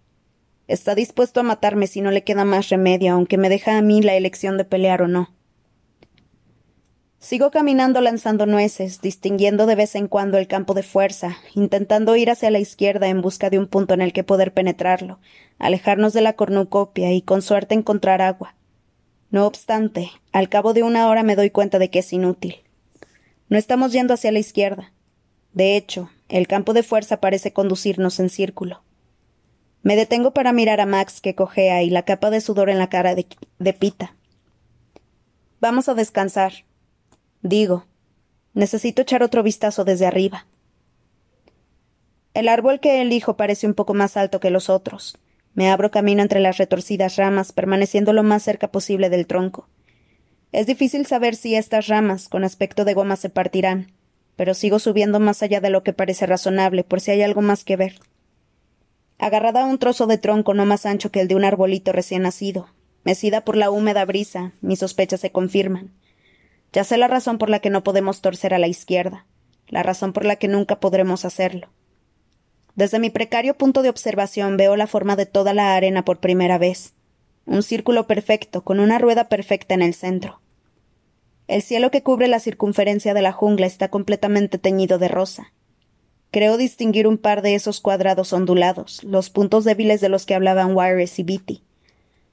Está 0.68 0.96
dispuesto 0.96 1.40
a 1.40 1.44
matarme 1.44 1.88
si 1.88 2.02
no 2.02 2.12
le 2.12 2.24
queda 2.24 2.44
más 2.44 2.70
remedio, 2.70 3.14
aunque 3.14 3.38
me 3.38 3.50
deja 3.50 3.78
a 3.78 3.82
mí 3.82 4.02
la 4.02 4.16
elección 4.16 4.58
de 4.58 4.66
pelear 4.66 5.02
o 5.02 5.08
no. 5.08 5.30
Sigo 7.20 7.52
caminando 7.52 8.00
lanzando 8.02 8.46
nueces, 8.46 9.02
distinguiendo 9.02 9.66
de 9.66 9.76
vez 9.76 9.96
en 9.96 10.08
cuando 10.08 10.38
el 10.38 10.48
campo 10.48 10.74
de 10.74 10.84
fuerza, 10.84 11.38
intentando 11.56 12.16
ir 12.16 12.30
hacia 12.30 12.52
la 12.52 12.60
izquierda 12.60 13.08
en 13.08 13.22
busca 13.22 13.50
de 13.50 13.58
un 13.60 13.68
punto 13.68 13.94
en 13.94 14.02
el 14.02 14.14
que 14.14 14.24
poder 14.24 14.54
penetrarlo, 14.54 15.20
alejarnos 15.58 16.14
de 16.14 16.22
la 16.22 16.34
cornucopia 16.34 17.12
y 17.14 17.22
con 17.22 17.42
suerte 17.42 17.74
encontrar 17.76 18.22
agua. 18.22 18.56
No 19.30 19.48
obstante, 19.48 20.12
al 20.32 20.48
cabo 20.48 20.74
de 20.74 20.84
una 20.84 21.08
hora 21.10 21.24
me 21.24 21.36
doy 21.36 21.50
cuenta 21.50 21.80
de 21.80 21.90
que 21.90 22.00
es 22.00 22.14
inútil. 22.14 22.58
No 23.50 23.58
estamos 23.58 23.92
yendo 23.94 24.14
hacia 24.14 24.32
la 24.32 24.40
izquierda. 24.40 24.94
De 25.54 25.76
hecho, 25.76 26.10
el 26.30 26.48
campo 26.48 26.74
de 26.74 26.84
fuerza 26.84 27.20
parece 27.20 27.54
conducirnos 27.54 28.20
en 28.20 28.30
círculo. 28.30 28.84
Me 29.82 29.96
detengo 29.96 30.34
para 30.34 30.54
mirar 30.54 30.82
a 30.82 30.86
Max 30.86 31.22
que 31.22 31.36
cojea 31.36 31.84
y 31.84 31.90
la 31.90 32.04
capa 32.04 32.30
de 32.30 32.42
sudor 32.42 32.70
en 32.70 32.78
la 32.80 32.90
cara 32.90 33.16
de, 33.16 33.26
de 33.60 33.74
Pita. 33.74 34.16
Vamos 35.60 35.88
a 35.88 35.94
descansar. 35.94 36.66
Digo, 37.42 37.86
necesito 38.54 39.02
echar 39.02 39.24
otro 39.24 39.44
vistazo 39.44 39.86
desde 39.86 40.06
arriba. 40.06 40.46
El 42.34 42.50
árbol 42.50 42.80
que 42.80 43.02
elijo 43.02 43.38
parece 43.38 43.66
un 43.66 43.74
poco 43.74 43.94
más 43.94 44.18
alto 44.18 44.40
que 44.40 44.52
los 44.52 44.70
otros. 44.70 45.18
Me 45.54 45.72
abro 45.72 45.90
camino 45.90 46.22
entre 46.22 46.40
las 46.40 46.58
retorcidas 46.58 47.16
ramas, 47.16 47.52
permaneciendo 47.52 48.14
lo 48.14 48.22
más 48.22 48.44
cerca 48.44 48.68
posible 48.68 49.10
del 49.10 49.26
tronco. 49.26 49.68
Es 50.52 50.68
difícil 50.68 51.06
saber 51.08 51.36
si 51.36 51.56
estas 51.56 51.88
ramas, 51.88 52.30
con 52.30 52.44
aspecto 52.44 52.86
de 52.86 52.94
goma, 52.94 53.16
se 53.16 53.30
partirán, 53.30 53.92
pero 54.38 54.54
sigo 54.54 54.80
subiendo 54.80 55.20
más 55.20 55.44
allá 55.44 55.60
de 55.60 55.70
lo 55.70 55.84
que 55.84 55.92
parece 55.92 56.26
razonable, 56.26 56.86
por 56.86 57.02
si 57.02 57.12
hay 57.12 57.24
algo 57.24 57.42
más 57.42 57.66
que 57.66 57.76
ver. 57.76 58.00
Agarrada 59.18 59.64
a 59.64 59.66
un 59.66 59.80
trozo 59.80 60.08
de 60.08 60.20
tronco 60.20 60.54
no 60.54 60.66
más 60.66 60.86
ancho 60.86 61.12
que 61.12 61.20
el 61.20 61.28
de 61.28 61.36
un 61.36 61.44
arbolito 61.44 61.92
recién 61.92 62.22
nacido, 62.22 62.70
mecida 63.04 63.42
por 63.42 63.58
la 63.58 63.72
húmeda 63.72 64.06
brisa, 64.06 64.54
mis 64.62 64.80
sospechas 64.80 65.20
se 65.20 65.32
confirman. 65.32 65.92
Ya 66.72 66.84
sé 66.84 66.98
la 66.98 67.08
razón 67.08 67.40
por 67.40 67.50
la 67.50 67.60
que 67.60 67.72
no 67.72 67.84
podemos 67.84 68.22
torcer 68.22 68.54
a 68.54 68.60
la 68.60 68.68
izquierda, 68.68 69.26
la 69.68 69.82
razón 69.82 70.14
por 70.14 70.24
la 70.24 70.36
que 70.36 70.48
nunca 70.48 70.80
podremos 70.80 71.26
hacerlo. 71.26 71.70
Desde 72.76 73.00
mi 73.00 73.10
precario 73.10 73.56
punto 73.58 73.82
de 73.82 73.90
observación 73.90 74.56
veo 74.56 74.76
la 74.76 74.86
forma 74.86 75.16
de 75.16 75.26
toda 75.26 75.56
la 75.56 75.76
arena 75.76 76.06
por 76.06 76.20
primera 76.20 76.60
vez. 76.60 76.94
Un 77.48 77.64
círculo 77.64 78.06
perfecto, 78.06 78.64
con 78.64 78.80
una 78.80 79.00
rueda 79.00 79.30
perfecta 79.30 79.74
en 79.74 79.82
el 79.82 79.96
centro. 79.96 80.42
El 81.48 81.62
cielo 81.62 81.92
que 81.92 82.04
cubre 82.04 82.28
la 82.28 82.42
circunferencia 82.42 83.14
de 83.14 83.22
la 83.22 83.32
jungla 83.32 83.68
está 83.68 83.90
completamente 83.90 84.58
teñido 84.58 84.98
de 85.00 85.08
rosa. 85.08 85.54
Creo 86.30 86.58
distinguir 86.58 87.08
un 87.08 87.18
par 87.18 87.42
de 87.42 87.56
esos 87.56 87.80
cuadrados 87.80 88.34
ondulados, 88.34 89.02
los 89.06 89.30
puntos 89.30 89.64
débiles 89.64 90.02
de 90.02 90.10
los 90.10 90.26
que 90.26 90.36
hablaban 90.36 90.76
Wires 90.76 91.18
y 91.20 91.24
Beatty. 91.24 91.64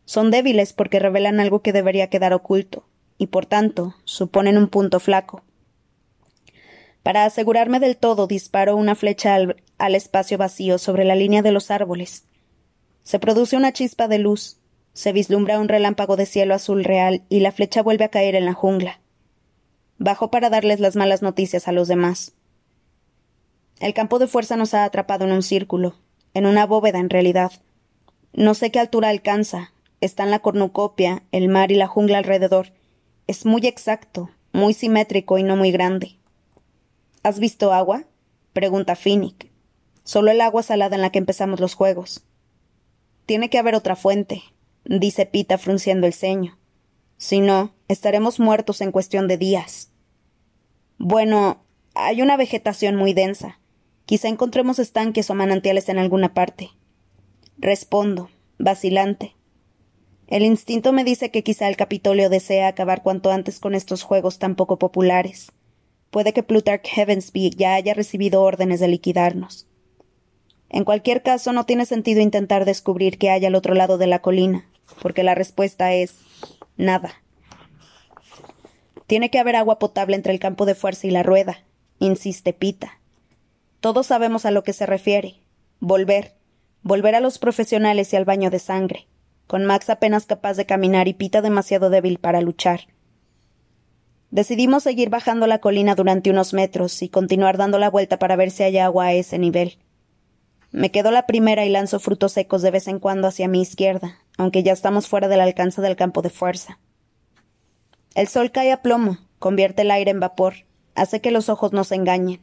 Son 0.05 0.33
débiles 0.33 0.73
porque 0.73 0.99
revelan 0.99 1.39
algo 1.39 1.63
que 1.63 1.73
debería 1.73 2.11
quedar 2.11 2.33
oculto, 2.33 2.87
y 3.17 3.29
por 3.29 3.47
tanto 3.47 3.95
suponen 4.05 4.59
un 4.59 4.67
punto 4.67 4.99
flaco. 4.99 5.45
Para 7.05 7.25
asegurarme 7.25 7.79
del 7.79 7.97
todo, 7.97 8.27
disparo 8.27 8.75
una 8.75 8.97
flecha 8.97 9.37
al, 9.37 9.63
al, 9.79 9.95
espacio 9.95 10.39
vacío 10.39 10.79
sobre 10.79 11.05
la 11.05 11.15
línea 11.15 11.43
de 11.43 11.53
los 11.53 11.71
árboles. 11.71 12.25
Se 13.05 13.21
produce 13.21 13.57
una 13.57 13.73
chispa 13.73 14.09
de 14.09 14.19
luz, 14.19 14.59
se 14.93 15.13
vislumbra 15.13 15.61
un 15.61 15.69
relámpago 15.69 16.17
de 16.17 16.27
cielo 16.27 16.55
azul 16.55 16.83
real 16.83 17.23
y 17.29 17.41
la 17.41 17.53
flecha 17.53 17.83
vuelve 17.83 18.05
a 18.05 18.11
caer 18.11 18.35
en 18.35 18.47
la 18.47 18.55
jungla. 18.55 19.01
Bajo 20.05 20.31
para 20.31 20.51
darles 20.51 20.81
las 20.81 20.97
malas 20.97 21.23
noticias 21.23 21.67
a 21.67 21.73
los 21.73 21.89
demás. 21.89 22.35
El 23.81 23.95
campo 23.95 24.19
de 24.19 24.27
fuerza 24.27 24.55
nos 24.55 24.75
ha 24.75 24.85
atrapado 24.85 25.25
en 25.25 25.33
un 25.33 25.43
círculo, 25.43 25.95
en 26.35 26.45
una 26.45 26.67
bóveda 26.67 26.99
en 26.99 27.09
realidad. 27.09 27.53
No 28.35 28.53
sé 28.53 28.71
qué 28.71 28.81
altura 28.81 29.09
alcanza. 29.09 29.73
Están 30.03 30.31
la 30.31 30.41
cornucopia, 30.41 31.23
el 31.33 31.49
mar 31.49 31.73
y 31.73 31.77
la 31.77 31.87
jungla 31.87 32.19
alrededor. 32.19 32.75
Es 33.27 33.47
muy 33.47 33.67
exacto, 33.67 34.29
muy 34.53 34.75
simétrico 34.75 35.39
y 35.39 35.43
no 35.43 35.57
muy 35.57 35.71
grande. 35.71 36.19
¿Has 37.23 37.39
visto 37.39 37.73
agua? 37.73 38.05
pregunta 38.53 38.97
Finnick. 38.97 39.51
Solo 40.03 40.33
el 40.33 40.43
agua 40.43 40.63
salada 40.63 40.97
en 40.97 41.01
la 41.01 41.09
que 41.09 41.19
empezamos 41.19 41.61
los 41.61 41.73
juegos. 41.73 42.27
Tiene 43.25 43.49
que 43.49 43.57
haber 43.57 43.75
otra 43.75 43.97
fuente, 43.97 44.43
dice 44.85 45.25
Pita 45.25 45.57
frunciendo 45.57 46.07
el 46.07 46.13
ceño. 46.13 46.59
Si 47.17 47.41
no, 47.41 47.73
estaremos 47.89 48.39
muertos 48.39 48.83
en 48.83 48.93
cuestión 48.93 49.29
de 49.29 49.39
días. 49.39 49.93
Bueno, 50.99 51.65
hay 51.95 52.23
una 52.23 52.37
vegetación 52.37 52.97
muy 52.97 53.13
densa. 53.13 53.61
Quizá 54.07 54.29
encontremos 54.29 54.79
estanques 54.79 55.31
o 55.31 55.35
manantiales 55.35 55.89
en 55.89 55.99
alguna 55.99 56.35
parte. 56.35 56.71
Respondo, 57.59 58.31
vacilante. 58.59 59.35
El 60.27 60.43
instinto 60.43 60.93
me 60.93 61.05
dice 61.05 61.31
que 61.31 61.43
quizá 61.43 61.69
el 61.69 61.77
Capitolio 61.77 62.31
desea 62.31 62.69
acabar 62.69 63.03
cuanto 63.03 63.31
antes 63.31 63.61
con 63.61 63.75
estos 63.75 64.03
juegos 64.03 64.39
tan 64.39 64.55
poco 64.55 64.79
populares. 64.79 65.53
Puede 66.11 66.33
que 66.33 66.43
Plutarch 66.43 66.87
Heavensby 66.87 67.51
ya 67.51 67.75
haya 67.75 67.93
recibido 67.93 68.43
órdenes 68.43 68.81
de 68.81 68.89
liquidarnos. 68.89 69.67
En 70.71 70.85
cualquier 70.85 71.23
caso, 71.23 71.53
no 71.53 71.67
tiene 71.67 71.87
sentido 71.87 72.21
intentar 72.21 72.65
descubrir 72.65 73.19
qué 73.19 73.31
hay 73.31 73.45
al 73.45 73.55
otro 73.55 73.75
lado 73.75 73.99
de 73.99 74.07
la 74.07 74.21
colina, 74.21 74.69
porque 75.03 75.23
la 75.23 75.35
respuesta 75.35 75.93
es 75.93 76.19
nada. 76.77 77.24
Tiene 79.07 79.31
que 79.31 79.39
haber 79.39 79.57
agua 79.57 79.79
potable 79.79 80.17
entre 80.17 80.33
el 80.33 80.39
campo 80.39 80.67
de 80.67 80.75
fuerza 80.75 81.07
y 81.07 81.11
la 81.11 81.23
rueda, 81.23 81.59
insiste 81.99 82.53
Pita. 82.53 83.01
Todos 83.81 84.07
sabemos 84.07 84.47
a 84.47 84.51
lo 84.51 84.65
que 84.65 84.73
se 84.73 84.87
refiere. 84.87 85.41
Volver. 85.81 86.35
Volver 86.83 87.15
a 87.15 87.21
los 87.21 87.39
profesionales 87.39 88.13
y 88.13 88.17
al 88.17 88.25
baño 88.25 88.51
de 88.51 88.59
sangre, 88.59 89.07
con 89.47 89.65
Max 89.65 89.91
apenas 89.91 90.27
capaz 90.27 90.55
de 90.55 90.67
caminar 90.67 91.09
y 91.09 91.15
Pita 91.15 91.43
demasiado 91.43 91.91
débil 91.91 92.19
para 92.19 92.41
luchar. 92.41 92.81
Decidimos 94.31 94.83
seguir 94.83 95.11
bajando 95.11 95.47
la 95.47 95.61
colina 95.61 95.95
durante 95.95 96.31
unos 96.31 96.55
metros 96.55 97.03
y 97.03 97.09
continuar 97.09 97.57
dando 97.57 97.79
la 97.79 97.89
vuelta 97.89 98.19
para 98.19 98.37
ver 98.37 98.51
si 98.51 98.65
hay 98.65 98.79
agua 98.79 99.07
a 99.07 99.13
ese 99.13 99.39
nivel. 99.39 99.79
Me 100.73 100.91
quedo 100.91 101.11
la 101.11 101.27
primera 101.27 101.65
y 101.65 101.69
lanzo 101.69 102.01
frutos 102.01 102.33
secos 102.33 102.61
de 102.63 102.73
vez 102.73 102.89
en 102.89 102.99
cuando 102.99 103.29
hacia 103.29 103.47
mi 103.47 103.63
izquierda, 103.63 104.19
aunque 104.37 104.65
ya 104.65 104.73
estamos 104.73 105.07
fuera 105.07 105.29
del 105.29 105.41
alcance 105.41 105.81
del 105.83 105.95
campo 105.95 106.21
de 106.21 106.31
fuerza. 106.31 106.81
El 108.15 108.29
sol 108.29 108.53
cae 108.53 108.73
a 108.73 108.83
plomo, 108.83 109.19
convierte 109.39 109.83
el 109.83 109.91
aire 109.91 110.11
en 110.11 110.21
vapor, 110.21 110.55
hace 110.95 111.21
que 111.21 111.31
los 111.31 111.49
ojos 111.49 111.73
nos 111.73 111.91
engañen. 111.93 112.41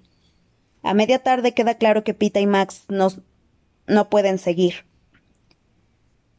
A 0.83 0.93
media 0.93 1.19
tarde 1.19 1.53
queda 1.53 1.75
claro 1.75 2.03
que 2.03 2.13
Pita 2.13 2.39
y 2.39 2.47
Max 2.47 2.85
nos, 2.89 3.19
no 3.87 4.09
pueden 4.09 4.37
seguir. 4.37 4.85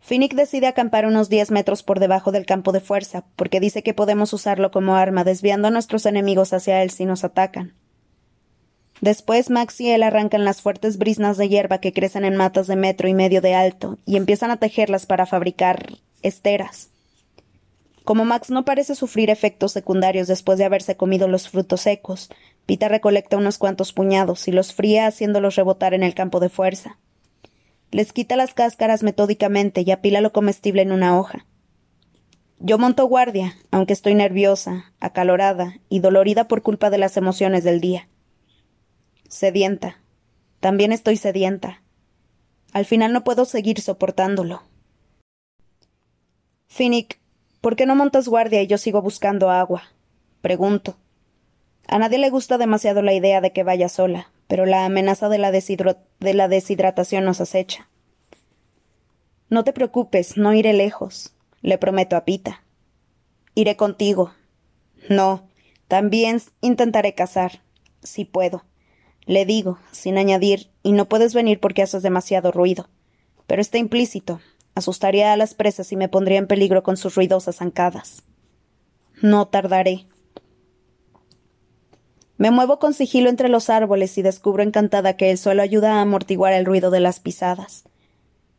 Finnick 0.01 0.35
decide 0.35 0.67
acampar 0.67 1.07
unos 1.07 1.29
diez 1.29 1.51
metros 1.51 1.83
por 1.83 2.01
debajo 2.01 2.33
del 2.33 2.45
campo 2.45 2.73
de 2.73 2.81
fuerza, 2.81 3.25
porque 3.37 3.61
dice 3.61 3.83
que 3.83 3.95
podemos 3.95 4.33
usarlo 4.33 4.71
como 4.71 4.97
arma, 4.97 5.23
desviando 5.25 5.69
a 5.69 5.71
nuestros 5.71 6.07
enemigos 6.07 6.53
hacia 6.53 6.83
él 6.83 6.91
si 6.91 7.05
nos 7.05 7.23
atacan. 7.25 7.75
Después 9.01 9.49
Max 9.49 9.81
y 9.81 9.91
él 9.91 10.03
arrancan 10.03 10.45
las 10.45 10.61
fuertes 10.61 10.99
brisnas 10.99 11.37
de 11.37 11.49
hierba 11.49 11.79
que 11.79 11.93
crecen 11.93 12.25
en 12.25 12.37
matas 12.37 12.67
de 12.67 12.77
metro 12.77 13.09
y 13.09 13.15
medio 13.15 13.41
de 13.41 13.55
alto 13.55 13.99
y 14.05 14.17
empiezan 14.17 14.51
a 14.51 14.59
tejerlas 14.59 15.07
para 15.07 15.27
fabricar 15.27 15.95
esteras. 16.23 16.92
Como 18.05 18.25
Max 18.25 18.51
no 18.51 18.65
parece 18.65 18.95
sufrir 18.95 19.31
efectos 19.31 19.73
secundarios 19.73 20.27
después 20.27 20.59
de 20.59 20.65
haberse 20.65 20.97
comido 20.97 21.29
los 21.29 21.49
frutos 21.49 21.83
secos, 21.83 22.31
Pita 22.67 22.89
recolecta 22.89 23.37
unos 23.37 23.59
cuantos 23.59 23.93
puñados 23.93 24.47
y 24.47 24.53
los 24.53 24.73
fría 24.73 25.07
haciéndolos 25.07 25.57
rebotar 25.57 25.95
en 25.95 26.03
el 26.03 26.15
campo 26.15 26.39
de 26.41 26.49
fuerza. 26.49 26.99
Les 27.91 28.13
quita 28.13 28.37
las 28.37 28.55
cáscaras 28.55 29.03
metódicamente 29.03 29.83
y 29.85 29.91
apila 29.91 30.21
lo 30.21 30.33
comestible 30.33 30.83
en 30.83 30.93
una 30.93 31.19
hoja. 31.19 31.45
Yo 32.59 32.79
monto 32.79 33.05
guardia, 33.07 33.57
aunque 33.73 33.93
estoy 33.93 34.15
nerviosa, 34.15 34.93
acalorada 35.01 35.81
y 35.89 35.99
dolorida 35.99 36.47
por 36.47 36.63
culpa 36.63 36.91
de 36.91 36.99
las 36.99 37.17
emociones 37.17 37.65
del 37.65 37.81
día. 37.81 38.09
Sedienta. 39.29 40.01
También 40.61 40.93
estoy 40.93 41.17
sedienta. 41.17 41.83
Al 42.73 42.85
final 42.85 43.13
no 43.13 43.25
puedo 43.25 43.45
seguir 43.45 43.81
soportándolo. 43.81 44.63
Finnick, 46.69 47.19
¿por 47.63 47.77
qué 47.77 47.87
no 47.87 47.97
montas 47.97 48.29
guardia 48.29 48.61
y 48.61 48.67
yo 48.67 48.77
sigo 48.77 49.01
buscando 49.01 49.49
agua? 49.49 49.85
Pregunto. 50.43 50.99
A 51.89 51.99
nadie 51.99 52.19
le 52.19 52.29
gusta 52.29 52.59
demasiado 52.59 53.01
la 53.01 53.15
idea 53.15 53.41
de 53.41 53.53
que 53.53 53.63
vaya 53.63 53.89
sola, 53.89 54.31
pero 54.49 54.67
la 54.67 54.85
amenaza 54.85 55.31
de 55.31 55.39
la, 55.39 55.51
de 55.51 56.35
la 56.35 56.49
deshidratación 56.49 57.25
nos 57.25 57.41
acecha. 57.41 57.89
No 59.49 59.65
te 59.65 59.73
preocupes, 59.73 60.37
no 60.37 60.53
iré 60.53 60.73
lejos, 60.73 61.33
le 61.63 61.79
prometo 61.79 62.17
a 62.17 62.25
Pita. 62.25 62.63
Iré 63.55 63.77
contigo. 63.77 64.33
No, 65.09 65.49
también 65.89 66.41
intentaré 66.61 67.15
cazar, 67.15 67.63
si 68.03 68.25
puedo. 68.25 68.65
Le 69.27 69.45
digo, 69.45 69.79
sin 69.93 70.19
añadir, 70.19 70.71
y 70.83 70.93
no 70.93 71.09
puedes 71.09 71.35
venir 71.35 71.61
porque 71.61 71.83
haces 71.83 72.03
demasiado 72.03 72.51
ruido. 72.51 72.89
Pero 73.47 73.61
está 73.63 73.79
implícito. 73.79 74.41
Asustaría 74.75 75.33
a 75.33 75.37
las 75.37 75.55
presas 75.55 75.93
y 75.93 75.97
me 75.97 76.09
pondría 76.09 76.39
en 76.39 76.47
peligro 76.47 76.83
con 76.83 76.97
sus 76.97 77.15
ruidosas 77.15 77.57
zancadas. 77.57 78.23
No 79.21 79.47
tardaré. 79.47 80.07
Me 82.39 82.51
muevo 82.51 82.79
con 82.79 82.95
sigilo 82.95 83.29
entre 83.29 83.49
los 83.49 83.71
árboles 83.71 84.17
y 84.19 84.23
descubro 84.23 84.63
encantada 84.63 85.17
que 85.17 85.31
el 85.31 85.39
suelo 85.39 85.63
ayuda 85.63 85.95
a 85.95 86.01
amortiguar 86.01 86.53
el 86.55 86.65
ruido 86.65 86.91
de 86.91 87.01
las 87.01 87.21
pisadas. 87.21 87.85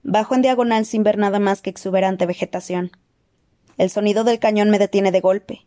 Bajo 0.03 0.35
en 0.35 0.41
diagonal 0.41 0.85
sin 0.85 1.03
ver 1.03 1.17
nada 1.17 1.39
más 1.39 1.61
que 1.61 1.69
exuberante 1.69 2.25
vegetación. 2.25 2.91
El 3.77 3.89
sonido 3.89 4.23
del 4.23 4.39
cañón 4.39 4.69
me 4.69 4.79
detiene 4.79 5.11
de 5.11 5.19
golpe. 5.19 5.65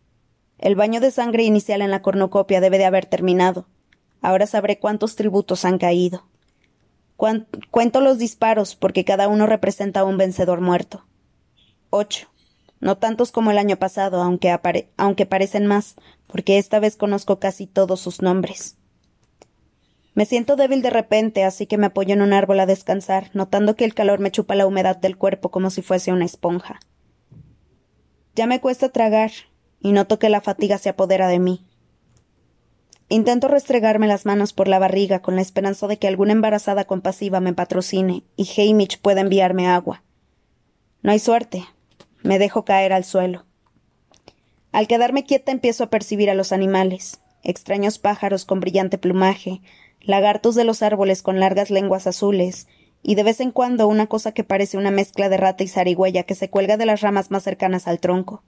El 0.59 0.77
baño 0.77 1.01
de 1.01 1.11
sangre 1.11 1.43
inicial 1.43 1.83
en 1.83 1.91
la 1.91 2.03
cornucopia 2.03 2.61
debe 2.61 2.79
de 2.79 2.85
haber 2.85 3.07
terminado. 3.07 3.67
Ahora 4.23 4.47
sabré 4.47 4.79
cuántos 4.79 5.17
tributos 5.17 5.65
han 5.65 5.79
caído. 5.79 6.25
Cuento 7.17 8.01
los 8.01 8.19
disparos 8.19 8.77
porque 8.77 9.05
cada 9.05 9.29
uno 9.29 9.47
representa 9.47 10.01
a 10.01 10.05
un 10.05 10.19
vencedor 10.19 10.61
muerto. 10.61 11.07
Ocho 11.91 12.29
no 12.81 12.99
tantos 12.99 13.33
como 13.33 13.51
el 13.51 13.59
año 13.59 13.77
pasado, 13.77 14.23
aunque, 14.23 14.59
aunque 14.97 15.27
parecen 15.27 15.67
más, 15.67 15.97
porque 16.27 16.59
esta 16.59 16.79
vez 16.79 16.97
conozco 16.97 17.39
casi 17.39 17.67
todos 17.67 18.01
sus 18.01 18.23
nombres. 18.23 18.77
Me 20.15 20.25
siento 20.25 20.57
débil 20.57 20.83
de 20.83 20.91
repente, 20.91 21.45
así 21.45 21.67
que 21.67 21.79
me 21.79 21.87
apoyo 21.87 22.15
en 22.15 22.23
un 22.23 22.33
árbol 22.33 22.61
a 22.61 22.67
descansar, 22.67 23.31
notando 23.35 23.77
que 23.77 23.85
el 23.85 23.95
calor 23.95 24.19
me 24.19 24.31
chupa 24.31 24.55
la 24.55 24.67
humedad 24.67 24.97
del 24.97 25.17
cuerpo 25.17 25.51
como 25.51 25.71
si 25.71 25.83
fuese 25.83 26.13
una 26.13 26.25
esponja. 26.25 26.81
Ya 28.35 28.47
me 28.47 28.61
cuesta 28.61 28.91
tragar, 28.91 29.31
y 29.81 29.93
noto 29.93 30.19
que 30.19 30.31
la 30.31 30.41
fatiga 30.41 30.79
se 30.79 30.89
apodera 30.89 31.29
de 31.29 31.39
mí. 31.39 31.67
Intento 33.09 33.47
restregarme 33.47 34.09
las 34.09 34.27
manos 34.27 34.53
por 34.53 34.67
la 34.67 34.81
barriga 34.81 35.21
con 35.21 35.37
la 35.37 35.43
esperanza 35.43 35.87
de 35.87 35.97
que 35.97 36.09
alguna 36.09 36.33
embarazada 36.33 36.85
compasiva 36.85 37.39
me 37.41 37.53
patrocine 37.53 38.25
y 38.37 38.49
Hamish 38.61 39.01
pueda 39.01 39.21
enviarme 39.21 39.69
agua. 39.69 40.03
No 41.03 41.13
hay 41.13 41.21
suerte, 41.21 41.65
me 42.25 42.41
dejo 42.41 42.65
caer 42.65 42.93
al 42.93 43.05
suelo. 43.05 43.45
Al 44.73 44.89
quedarme 44.89 45.25
quieta 45.25 45.53
empiezo 45.53 45.85
a 45.85 45.91
percibir 45.91 46.31
a 46.31 46.35
los 46.35 46.51
animales, 46.51 47.21
extraños 47.45 48.01
pájaros 48.01 48.45
con 48.45 48.59
brillante 48.59 48.99
plumaje, 48.99 49.61
lagartos 50.01 50.57
de 50.57 50.65
los 50.65 50.83
árboles 50.83 51.23
con 51.23 51.39
largas 51.39 51.71
lenguas 51.71 52.09
azules, 52.09 52.67
y 53.03 53.15
de 53.15 53.23
vez 53.23 53.39
en 53.39 53.53
cuando 53.53 53.87
una 53.87 54.09
cosa 54.09 54.33
que 54.33 54.43
parece 54.43 54.79
una 54.79 54.91
mezcla 54.91 55.29
de 55.29 55.37
rata 55.37 55.63
y 55.63 55.69
zarigüeya 55.69 56.25
que 56.25 56.35
se 56.35 56.51
cuelga 56.51 56.77
de 56.77 56.87
las 56.87 57.03
ramas 57.03 57.31
más 57.31 57.45
cercanas 57.45 57.87
al 57.87 58.01
tronco. 58.01 58.43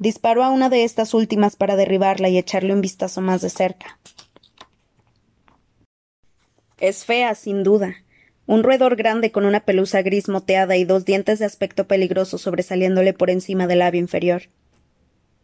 Disparo 0.00 0.42
a 0.42 0.48
una 0.48 0.70
de 0.70 0.84
estas 0.84 1.12
últimas 1.12 1.56
para 1.56 1.76
derribarla 1.76 2.30
y 2.30 2.38
echarle 2.38 2.72
un 2.72 2.80
vistazo 2.80 3.20
más 3.20 3.42
de 3.42 3.50
cerca. 3.50 3.98
Es 6.78 7.04
fea, 7.04 7.34
sin 7.34 7.62
duda, 7.62 7.96
un 8.46 8.62
roedor 8.62 8.96
grande 8.96 9.30
con 9.30 9.44
una 9.44 9.60
pelusa 9.60 10.00
gris 10.00 10.30
moteada 10.30 10.78
y 10.78 10.84
dos 10.86 11.04
dientes 11.04 11.38
de 11.38 11.44
aspecto 11.44 11.86
peligroso 11.86 12.38
sobresaliéndole 12.38 13.12
por 13.12 13.28
encima 13.28 13.66
del 13.66 13.80
labio 13.80 14.00
inferior. 14.00 14.44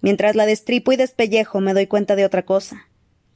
Mientras 0.00 0.34
la 0.34 0.46
destripo 0.46 0.90
y 0.90 0.96
despellejo 0.96 1.60
me 1.60 1.74
doy 1.74 1.86
cuenta 1.86 2.16
de 2.16 2.24
otra 2.24 2.46
cosa. 2.46 2.88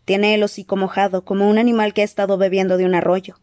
Tiene 0.06 0.34
el 0.34 0.42
hocico 0.42 0.76
mojado, 0.76 1.26
como 1.26 1.50
un 1.50 1.58
animal 1.58 1.92
que 1.92 2.00
ha 2.00 2.04
estado 2.06 2.38
bebiendo 2.38 2.78
de 2.78 2.86
un 2.86 2.94
arroyo. 2.94 3.38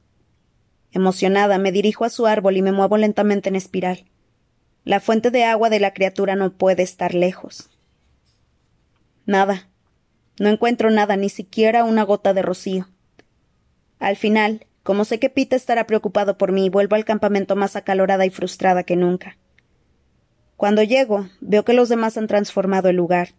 Emocionada, 0.92 1.60
me 1.60 1.72
dirijo 1.72 2.06
a 2.06 2.10
su 2.10 2.26
árbol 2.26 2.58
y 2.58 2.64
me 2.64 2.72
muevo 2.72 2.98
lentamente 2.98 3.50
en 3.50 3.56
espiral. 3.56 4.06
La 4.88 5.01
fuente 5.01 5.32
de 5.32 5.44
agua 5.44 5.70
de 5.70 5.82
la 5.82 5.91
criatura 5.94 6.38
no 6.38 6.53
puede 6.53 6.82
estar 6.82 7.13
lejos. 7.13 7.70
Nada. 9.25 9.67
No 10.39 10.48
encuentro 10.48 10.89
nada, 10.91 11.17
ni 11.17 11.27
siquiera 11.27 11.84
una 11.84 12.03
gota 12.03 12.34
de 12.34 12.41
rocío. 12.41 12.88
Al 14.00 14.15
final, 14.15 14.65
como 14.84 15.03
sé 15.03 15.20
que 15.20 15.29
Pete 15.29 15.58
estará 15.58 15.88
preocupado 15.88 16.38
por 16.38 16.53
mí, 16.53 16.70
vuelvo 16.70 16.96
al 16.96 17.03
campamento 17.03 17.58
más 17.58 17.75
acalorada 17.75 18.25
y 18.25 18.29
frustrada 18.29 18.84
que 18.84 18.96
nunca. 18.96 19.36
Cuando 20.56 20.84
llego, 20.84 21.27
veo 21.41 21.65
que 21.65 21.74
los 21.74 21.89
demás 21.89 22.17
han 22.17 22.27
transformado 22.27 22.88
el 22.88 22.96
lugar. 22.96 23.32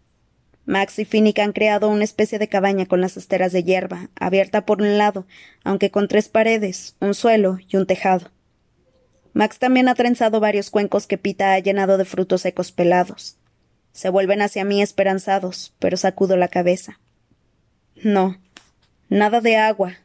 Max 0.67 0.99
y 0.99 1.05
Finnick 1.05 1.39
han 1.39 1.53
creado 1.53 1.89
una 1.89 2.03
especie 2.03 2.37
de 2.37 2.47
cabaña 2.47 2.85
con 2.85 3.01
las 3.01 3.17
esteras 3.17 3.53
de 3.53 3.63
hierba, 3.63 4.11
abierta 4.19 4.67
por 4.67 4.83
un 4.83 4.99
lado, 4.99 5.25
aunque 5.63 5.89
con 5.89 6.07
tres 6.07 6.29
paredes, 6.29 6.95
un 6.99 7.15
suelo 7.15 7.57
y 7.67 7.75
un 7.77 7.87
tejado. 7.87 8.29
Max 9.33 9.59
también 9.59 9.87
ha 9.87 9.95
trenzado 9.95 10.39
varios 10.39 10.69
cuencos 10.69 11.07
que 11.07 11.17
Pita 11.17 11.53
ha 11.53 11.59
llenado 11.59 11.97
de 11.97 12.05
frutos 12.05 12.41
secos 12.41 12.71
pelados. 12.71 13.37
Se 13.91 14.09
vuelven 14.09 14.41
hacia 14.41 14.63
mí 14.63 14.81
esperanzados, 14.81 15.73
pero 15.79 15.97
sacudo 15.97 16.37
la 16.37 16.47
cabeza. 16.47 16.99
No, 17.95 18.39
nada 19.09 19.41
de 19.41 19.57
agua, 19.57 19.97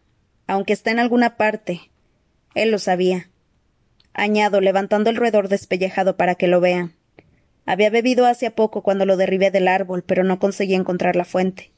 aunque 0.47 0.73
está 0.73 0.91
en 0.91 0.99
alguna 0.99 1.37
parte. 1.37 1.91
Él 2.55 2.71
lo 2.71 2.79
sabía. 2.79 3.31
Añado, 4.13 4.61
levantando 4.61 5.11
el 5.11 5.17
roedor 5.17 5.49
despellejado 5.49 6.17
para 6.17 6.35
que 6.35 6.47
lo 6.47 6.61
vean. 6.61 6.95
Había 7.67 7.91
bebido 7.91 8.27
hace 8.27 8.51
poco 8.51 8.83
cuando 8.83 9.07
lo 9.07 9.17
derribé 9.17 9.51
del 9.51 9.69
árbol, 9.69 10.05
pero 10.05 10.23
no 10.23 10.39
conseguí 10.39 10.75
encontrar 10.75 11.17
la 11.17 11.25
fuente. 11.25 11.73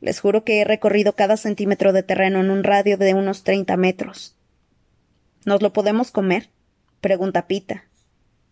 Les 0.00 0.20
juro 0.20 0.44
que 0.44 0.60
he 0.60 0.64
recorrido 0.64 1.14
cada 1.14 1.36
centímetro 1.36 1.92
de 1.92 2.02
terreno 2.02 2.40
en 2.40 2.50
un 2.50 2.64
radio 2.64 2.96
de 2.96 3.14
unos 3.14 3.42
treinta 3.42 3.76
metros. 3.76 4.36
¿Nos 5.44 5.62
lo 5.62 5.72
podemos 5.72 6.10
comer? 6.10 6.50
Pregunta 7.00 7.46
Pita. 7.46 7.84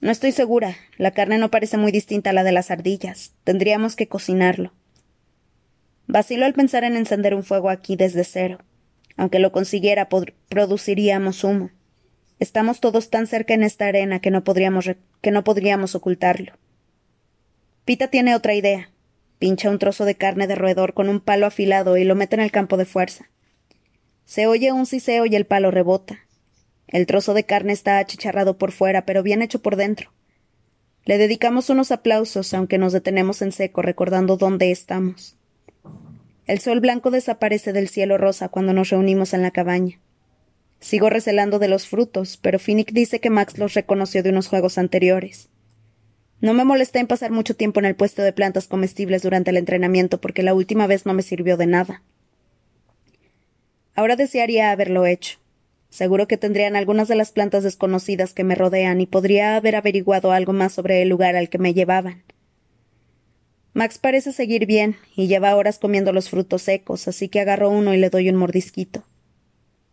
No 0.00 0.10
estoy 0.10 0.32
segura. 0.32 0.76
La 0.96 1.10
carne 1.10 1.38
no 1.38 1.50
parece 1.50 1.76
muy 1.76 1.92
distinta 1.92 2.30
a 2.30 2.32
la 2.32 2.44
de 2.44 2.52
las 2.52 2.70
ardillas. 2.70 3.32
Tendríamos 3.44 3.96
que 3.96 4.08
cocinarlo. 4.08 4.72
Vacilo 6.06 6.46
al 6.46 6.54
pensar 6.54 6.84
en 6.84 6.96
encender 6.96 7.34
un 7.34 7.42
fuego 7.42 7.68
aquí 7.68 7.96
desde 7.96 8.24
cero. 8.24 8.58
Aunque 9.16 9.40
lo 9.40 9.52
consiguiera, 9.52 10.08
produciríamos 10.48 11.42
humo. 11.44 11.70
Estamos 12.38 12.80
todos 12.80 13.10
tan 13.10 13.26
cerca 13.26 13.54
en 13.54 13.64
esta 13.64 13.86
arena 13.86 14.20
que 14.20 14.30
no 14.30 14.44
podríamos, 14.44 14.88
que 15.20 15.30
no 15.32 15.42
podríamos 15.42 15.96
ocultarlo. 15.96 16.52
Pita 17.84 18.08
tiene 18.08 18.36
otra 18.36 18.54
idea. 18.54 18.90
Pincha 19.40 19.70
un 19.70 19.78
trozo 19.78 20.04
de 20.04 20.14
carne 20.14 20.46
de 20.46 20.54
roedor 20.54 20.94
con 20.94 21.08
un 21.08 21.20
palo 21.20 21.46
afilado 21.46 21.96
y 21.96 22.04
lo 22.04 22.14
mete 22.14 22.36
en 22.36 22.42
el 22.42 22.52
campo 22.52 22.76
de 22.76 22.84
fuerza. 22.84 23.28
Se 24.24 24.46
oye 24.46 24.72
un 24.72 24.86
siseo 24.86 25.26
y 25.26 25.34
el 25.34 25.46
palo 25.46 25.70
rebota. 25.70 26.20
El 26.88 27.06
trozo 27.06 27.34
de 27.34 27.44
carne 27.44 27.72
está 27.72 27.98
achicharrado 27.98 28.58
por 28.58 28.72
fuera, 28.72 29.04
pero 29.04 29.22
bien 29.22 29.42
hecho 29.42 29.60
por 29.60 29.76
dentro. 29.76 30.10
Le 31.04 31.18
dedicamos 31.18 31.70
unos 31.70 31.90
aplausos, 31.90 32.52
aunque 32.54 32.78
nos 32.78 32.92
detenemos 32.92 33.40
en 33.42 33.52
seco, 33.52 33.82
recordando 33.82 34.36
dónde 34.36 34.70
estamos. 34.70 35.36
El 36.46 36.60
sol 36.60 36.80
blanco 36.80 37.10
desaparece 37.10 37.72
del 37.72 37.88
cielo 37.88 38.16
rosa 38.16 38.48
cuando 38.48 38.72
nos 38.72 38.88
reunimos 38.88 39.34
en 39.34 39.42
la 39.42 39.50
cabaña. 39.50 40.00
Sigo 40.80 41.10
recelando 41.10 41.58
de 41.58 41.68
los 41.68 41.86
frutos, 41.86 42.38
pero 42.38 42.58
Finnick 42.58 42.92
dice 42.92 43.20
que 43.20 43.30
Max 43.30 43.58
los 43.58 43.74
reconoció 43.74 44.22
de 44.22 44.30
unos 44.30 44.48
juegos 44.48 44.78
anteriores. 44.78 45.50
No 46.40 46.54
me 46.54 46.64
molesté 46.64 47.00
en 47.00 47.06
pasar 47.08 47.32
mucho 47.32 47.56
tiempo 47.56 47.80
en 47.80 47.86
el 47.86 47.96
puesto 47.96 48.22
de 48.22 48.32
plantas 48.32 48.68
comestibles 48.68 49.22
durante 49.22 49.50
el 49.50 49.56
entrenamiento 49.56 50.20
porque 50.20 50.42
la 50.42 50.54
última 50.54 50.86
vez 50.86 51.04
no 51.04 51.12
me 51.12 51.22
sirvió 51.22 51.56
de 51.56 51.66
nada. 51.66 52.02
Ahora 53.94 54.14
desearía 54.14 54.70
haberlo 54.70 55.04
hecho. 55.04 55.40
Seguro 55.90 56.28
que 56.28 56.36
tendrían 56.36 56.76
algunas 56.76 57.08
de 57.08 57.14
las 57.14 57.32
plantas 57.32 57.64
desconocidas 57.64 58.34
que 58.34 58.44
me 58.44 58.54
rodean 58.54 59.00
y 59.00 59.06
podría 59.06 59.56
haber 59.56 59.76
averiguado 59.76 60.32
algo 60.32 60.52
más 60.52 60.72
sobre 60.72 61.02
el 61.02 61.08
lugar 61.08 61.34
al 61.36 61.48
que 61.48 61.58
me 61.58 61.74
llevaban. 61.74 62.24
Max 63.72 63.98
parece 63.98 64.32
seguir 64.32 64.66
bien 64.66 64.96
y 65.14 65.28
lleva 65.28 65.54
horas 65.54 65.78
comiendo 65.78 66.12
los 66.12 66.30
frutos 66.30 66.62
secos, 66.62 67.08
así 67.08 67.28
que 67.28 67.40
agarro 67.40 67.70
uno 67.70 67.94
y 67.94 67.96
le 67.96 68.10
doy 68.10 68.28
un 68.28 68.36
mordisquito. 68.36 69.04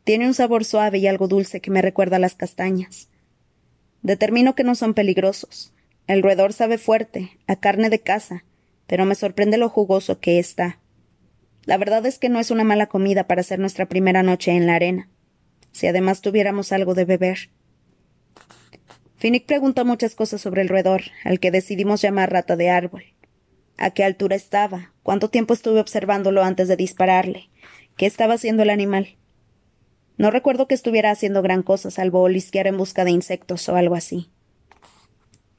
Tiene 0.03 0.27
un 0.27 0.33
sabor 0.33 0.65
suave 0.65 0.97
y 0.97 1.07
algo 1.07 1.27
dulce 1.27 1.61
que 1.61 1.71
me 1.71 1.81
recuerda 1.81 2.17
a 2.17 2.19
las 2.19 2.35
castañas. 2.35 3.09
Determino 4.01 4.53
que 4.55 4.63
no 4.63 4.75
son 4.75 4.93
peligrosos. 4.93 5.73
El 6.07 6.21
roedor 6.21 6.53
sabe 6.53 6.77
fuerte, 6.77 7.37
a 7.47 7.55
carne 7.55 7.89
de 7.89 7.99
caza, 7.99 8.43
pero 8.87 9.05
me 9.05 9.15
sorprende 9.15 9.57
lo 9.57 9.69
jugoso 9.69 10.19
que 10.19 10.39
está. 10.39 10.79
La 11.65 11.77
verdad 11.77 12.05
es 12.05 12.19
que 12.19 12.29
no 12.29 12.39
es 12.39 12.51
una 12.51 12.63
mala 12.63 12.87
comida 12.87 13.25
para 13.25 13.41
hacer 13.41 13.59
nuestra 13.59 13.87
primera 13.87 14.21
noche 14.21 14.51
en 14.51 14.67
la 14.67 14.75
arena, 14.75 15.09
si 15.75 15.87
además 15.87 16.21
tuviéramos 16.21 16.71
algo 16.71 16.93
de 16.93 17.03
beber. 17.03 17.49
Finnick 19.17 19.45
pregunta 19.45 19.83
muchas 19.83 20.15
cosas 20.15 20.39
sobre 20.39 20.61
el 20.61 20.69
roedor, 20.69 21.01
al 21.25 21.41
que 21.41 21.51
decidimos 21.51 22.01
llamar 22.01 22.31
rata 22.31 22.55
de 22.55 22.69
árbol 22.69 23.03
a 23.77 23.89
qué 23.89 24.05
altura 24.05 24.37
estaba, 24.37 24.93
cuánto 25.03 25.29
tiempo 25.29 25.53
estuve 25.53 25.81
observándolo 25.81 26.43
antes 26.43 26.69
de 26.69 26.77
dispararle, 26.77 27.49
qué 27.97 28.05
estaba 28.05 28.35
haciendo 28.35 28.63
el 28.63 28.69
animal. 28.69 29.17
No 30.15 30.31
recuerdo 30.31 30.65
que 30.65 30.75
estuviera 30.75 31.11
haciendo 31.11 31.41
gran 31.41 31.61
cosa, 31.61 31.91
salvo 31.91 32.21
olisquear 32.21 32.67
en 32.67 32.77
busca 32.77 33.03
de 33.03 33.11
insectos 33.11 33.67
o 33.67 33.75
algo 33.75 33.95
así. 33.95 34.29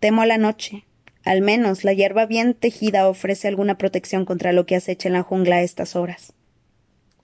Temo 0.00 0.22
a 0.22 0.26
la 0.26 0.38
noche. 0.38 0.86
Al 1.24 1.42
menos 1.42 1.84
la 1.84 1.92
hierba 1.92 2.24
bien 2.24 2.54
tejida 2.54 3.06
ofrece 3.06 3.48
alguna 3.48 3.76
protección 3.76 4.24
contra 4.24 4.52
lo 4.52 4.64
que 4.64 4.76
acecha 4.76 5.10
en 5.10 5.12
la 5.12 5.22
jungla 5.22 5.56
a 5.56 5.62
estas 5.62 5.94
horas. 5.94 6.32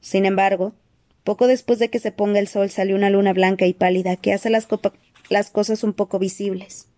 Sin 0.02 0.26
embargo, 0.26 0.74
poco 1.24 1.46
después 1.46 1.78
de 1.78 1.90
que 1.90 1.98
se 1.98 2.12
ponga 2.12 2.38
el 2.38 2.48
sol 2.48 2.70
sale 2.70 2.94
una 2.94 3.10
luna 3.10 3.32
blanca 3.32 3.66
y 3.66 3.74
pálida 3.74 4.16
que 4.16 4.32
hace 4.32 4.50
las, 4.50 4.68
las 5.28 5.50
cosas 5.50 5.84
un 5.84 5.92
poco 5.92 6.18
visibles. 6.18 6.88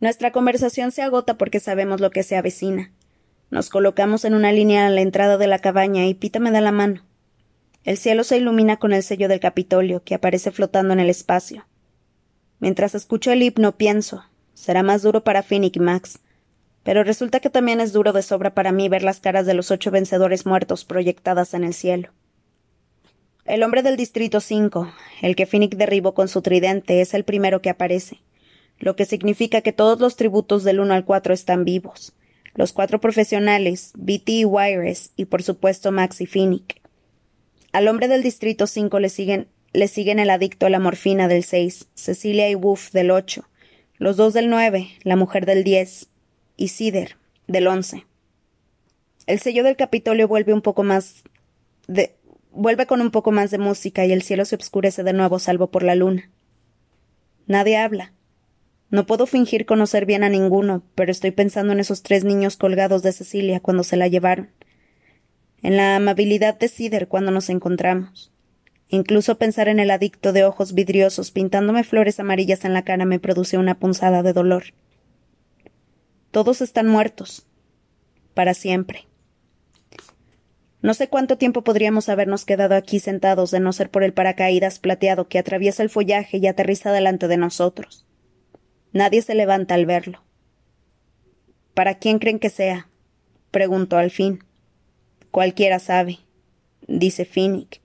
Nuestra 0.00 0.32
conversación 0.32 0.92
se 0.92 1.02
agota 1.02 1.36
porque 1.36 1.60
sabemos 1.60 2.00
lo 2.00 2.10
que 2.10 2.22
se 2.22 2.36
avecina. 2.36 2.90
Nos 3.50 3.68
colocamos 3.68 4.24
en 4.24 4.34
una 4.34 4.52
línea 4.52 4.86
a 4.86 4.90
la 4.90 5.02
entrada 5.02 5.36
de 5.36 5.46
la 5.46 5.58
cabaña 5.58 6.06
y 6.06 6.14
Pita 6.14 6.38
me 6.38 6.50
da 6.50 6.60
la 6.60 6.72
mano. 6.72 7.04
El 7.84 7.96
cielo 7.96 8.24
se 8.24 8.36
ilumina 8.36 8.78
con 8.78 8.92
el 8.92 9.02
sello 9.02 9.28
del 9.28 9.40
Capitolio, 9.40 10.02
que 10.04 10.14
aparece 10.14 10.50
flotando 10.50 10.92
en 10.92 11.00
el 11.00 11.10
espacio. 11.10 11.66
Mientras 12.60 12.94
escucho 12.94 13.32
el 13.32 13.42
himno 13.42 13.76
pienso, 13.76 14.24
será 14.54 14.82
más 14.82 15.02
duro 15.02 15.24
para 15.24 15.42
Finnick 15.42 15.76
y 15.76 15.80
Max. 15.80 16.20
Pero 16.82 17.04
resulta 17.04 17.40
que 17.40 17.50
también 17.50 17.80
es 17.80 17.92
duro 17.92 18.12
de 18.12 18.22
sobra 18.22 18.54
para 18.54 18.72
mí 18.72 18.88
ver 18.88 19.02
las 19.02 19.20
caras 19.20 19.46
de 19.46 19.54
los 19.54 19.70
ocho 19.70 19.90
vencedores 19.90 20.46
muertos 20.46 20.84
proyectadas 20.84 21.54
en 21.54 21.64
el 21.64 21.74
cielo. 21.74 22.10
El 23.46 23.62
hombre 23.62 23.82
del 23.82 23.96
Distrito 23.96 24.40
5, 24.40 24.92
el 25.22 25.34
que 25.34 25.46
Finnick 25.46 25.74
derribó 25.76 26.12
con 26.12 26.28
su 26.28 26.42
tridente, 26.42 27.00
es 27.00 27.14
el 27.14 27.24
primero 27.24 27.62
que 27.62 27.70
aparece, 27.70 28.20
lo 28.78 28.96
que 28.96 29.06
significa 29.06 29.62
que 29.62 29.72
todos 29.72 29.98
los 29.98 30.16
tributos 30.16 30.62
del 30.62 30.78
1 30.78 30.92
al 30.92 31.04
4 31.04 31.32
están 31.32 31.64
vivos. 31.64 32.12
Los 32.54 32.72
cuatro 32.72 33.00
profesionales, 33.00 33.92
BT 33.96 34.28
y 34.30 34.44
Wires, 34.44 35.12
y 35.16 35.24
por 35.24 35.42
supuesto 35.42 35.92
Max 35.92 36.20
y 36.20 36.26
Finnick. 36.26 36.80
Al 37.72 37.88
hombre 37.88 38.08
del 38.08 38.22
Distrito 38.22 38.66
5 38.66 38.98
le 38.98 39.08
siguen, 39.08 39.48
le 39.72 39.88
siguen 39.88 40.18
el 40.18 40.30
adicto 40.30 40.66
a 40.66 40.70
la 40.70 40.80
morfina 40.80 41.28
del 41.28 41.44
6, 41.44 41.88
Cecilia 41.94 42.50
y 42.50 42.54
Wolf 42.54 42.90
del 42.92 43.10
8, 43.10 43.48
los 43.96 44.16
dos 44.16 44.34
del 44.34 44.50
9, 44.50 44.88
la 45.02 45.16
mujer 45.16 45.46
del 45.46 45.64
10, 45.64 46.08
y 46.56 46.68
Cider 46.68 47.16
del 47.46 47.68
11. 47.68 48.04
El 49.26 49.38
sello 49.38 49.62
del 49.62 49.76
Capitolio 49.76 50.28
vuelve 50.28 50.52
un 50.52 50.62
poco 50.62 50.82
más 50.82 51.22
de, 51.86 52.16
vuelve 52.52 52.86
con 52.86 53.00
un 53.00 53.10
poco 53.10 53.32
más 53.32 53.50
de 53.50 53.58
música 53.58 54.04
y 54.06 54.12
el 54.12 54.22
cielo 54.22 54.44
se 54.44 54.56
oscurece 54.56 55.02
de 55.02 55.12
nuevo 55.12 55.38
salvo 55.38 55.70
por 55.70 55.82
la 55.82 55.94
luna. 55.94 56.30
Nadie 57.46 57.76
habla. 57.76 58.12
No 58.90 59.06
puedo 59.06 59.26
fingir 59.26 59.66
conocer 59.66 60.04
bien 60.04 60.24
a 60.24 60.28
ninguno, 60.28 60.82
pero 60.94 61.12
estoy 61.12 61.30
pensando 61.30 61.72
en 61.72 61.80
esos 61.80 62.02
tres 62.02 62.24
niños 62.24 62.56
colgados 62.56 63.02
de 63.02 63.12
Cecilia 63.12 63.60
cuando 63.60 63.84
se 63.84 63.96
la 63.96 64.08
llevaron. 64.08 64.50
En 65.62 65.76
la 65.76 65.96
amabilidad 65.96 66.58
de 66.58 66.68
Cider 66.68 67.06
cuando 67.06 67.30
nos 67.30 67.50
encontramos. 67.50 68.32
Incluso 68.88 69.38
pensar 69.38 69.68
en 69.68 69.78
el 69.78 69.90
adicto 69.92 70.32
de 70.32 70.44
ojos 70.44 70.74
vidriosos 70.74 71.30
pintándome 71.30 71.84
flores 71.84 72.18
amarillas 72.18 72.64
en 72.64 72.72
la 72.74 72.82
cara 72.82 73.04
me 73.04 73.20
produce 73.20 73.58
una 73.58 73.78
punzada 73.78 74.24
de 74.24 74.32
dolor. 74.32 74.64
Todos 76.32 76.60
están 76.60 76.88
muertos. 76.88 77.46
Para 78.34 78.54
siempre. 78.54 79.09
No 80.82 80.94
sé 80.94 81.08
cuánto 81.08 81.36
tiempo 81.36 81.62
podríamos 81.62 82.08
habernos 82.08 82.44
quedado 82.44 82.74
aquí 82.74 83.00
sentados 83.00 83.50
de 83.50 83.60
no 83.60 83.72
ser 83.72 83.90
por 83.90 84.02
el 84.02 84.14
paracaídas 84.14 84.78
plateado 84.78 85.28
que 85.28 85.38
atraviesa 85.38 85.82
el 85.82 85.90
follaje 85.90 86.38
y 86.38 86.46
aterriza 86.46 86.90
delante 86.92 87.28
de 87.28 87.36
nosotros. 87.36 88.06
Nadie 88.92 89.20
se 89.22 89.34
levanta 89.34 89.74
al 89.74 89.84
verlo. 89.84 90.22
¿Para 91.74 91.98
quién 91.98 92.18
creen 92.18 92.38
que 92.38 92.50
sea? 92.50 92.88
preguntó 93.50 93.98
al 93.98 94.10
fin. 94.10 94.44
Cualquiera 95.30 95.78
sabe, 95.78 96.18
dice 96.88 97.24
Finnick. 97.24 97.80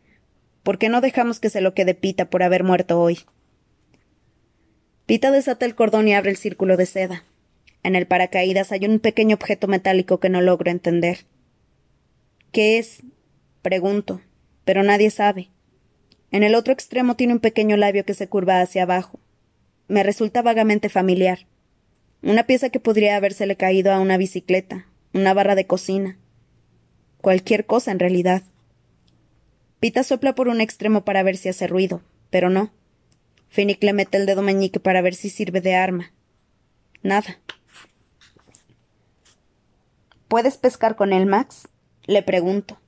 ¿Por 0.63 0.77
qué 0.77 0.89
no 0.89 1.01
dejamos 1.01 1.39
que 1.39 1.49
se 1.49 1.61
lo 1.61 1.73
quede 1.73 1.93
Pita 1.93 2.29
por 2.29 2.43
haber 2.43 2.63
muerto 2.63 2.99
hoy? 2.99 3.19
Pita 5.05 5.29
desata 5.31 5.65
el 5.65 5.75
cordón 5.75 6.07
y 6.07 6.15
abre 6.15 6.31
el 6.31 6.37
círculo 6.37 6.77
de 6.77 6.87
seda. 6.87 7.23
En 7.83 7.95
el 7.95 8.07
paracaídas 8.07 8.71
hay 8.71 8.85
un 8.85 8.99
pequeño 8.99 9.35
objeto 9.35 9.67
metálico 9.67 10.19
que 10.19 10.29
no 10.29 10.41
logro 10.41 10.71
entender. 10.71 11.19
¿Qué 12.51 12.77
es? 12.77 13.03
pregunto, 13.61 14.21
pero 14.63 14.83
nadie 14.83 15.09
sabe. 15.09 15.49
En 16.31 16.43
el 16.43 16.55
otro 16.55 16.73
extremo 16.73 17.15
tiene 17.15 17.33
un 17.33 17.39
pequeño 17.39 17.77
labio 17.77 18.05
que 18.05 18.13
se 18.13 18.27
curva 18.27 18.61
hacia 18.61 18.83
abajo 18.83 19.19
me 19.87 20.03
resulta 20.03 20.41
vagamente 20.41 20.89
familiar. 20.89 21.39
Una 22.21 22.45
pieza 22.45 22.69
que 22.69 22.79
podría 22.79 23.17
habérsele 23.17 23.55
caído 23.55 23.91
a 23.91 23.99
una 23.99 24.17
bicicleta, 24.17 24.87
una 25.13 25.33
barra 25.33 25.55
de 25.55 25.67
cocina. 25.67 26.17
Cualquier 27.21 27.65
cosa, 27.65 27.91
en 27.91 27.99
realidad. 27.99 28.41
Pita 29.79 30.03
sopla 30.03 30.33
por 30.33 30.47
un 30.47 30.61
extremo 30.61 31.05
para 31.05 31.21
ver 31.23 31.37
si 31.37 31.49
hace 31.49 31.67
ruido, 31.67 32.01
pero 32.29 32.49
no. 32.49 32.71
Finnick 33.49 33.83
le 33.83 33.93
mete 33.93 34.17
el 34.17 34.25
dedo 34.25 34.41
meñique 34.41 34.79
para 34.79 35.01
ver 35.01 35.13
si 35.13 35.29
sirve 35.29 35.61
de 35.61 35.75
arma. 35.75 36.11
Nada. 37.03 37.39
¿Puedes 40.27 40.57
pescar 40.57 40.95
con 40.95 41.13
él, 41.13 41.27
Max? 41.27 41.67
Le 42.05 42.21
pregunto. 42.23 42.79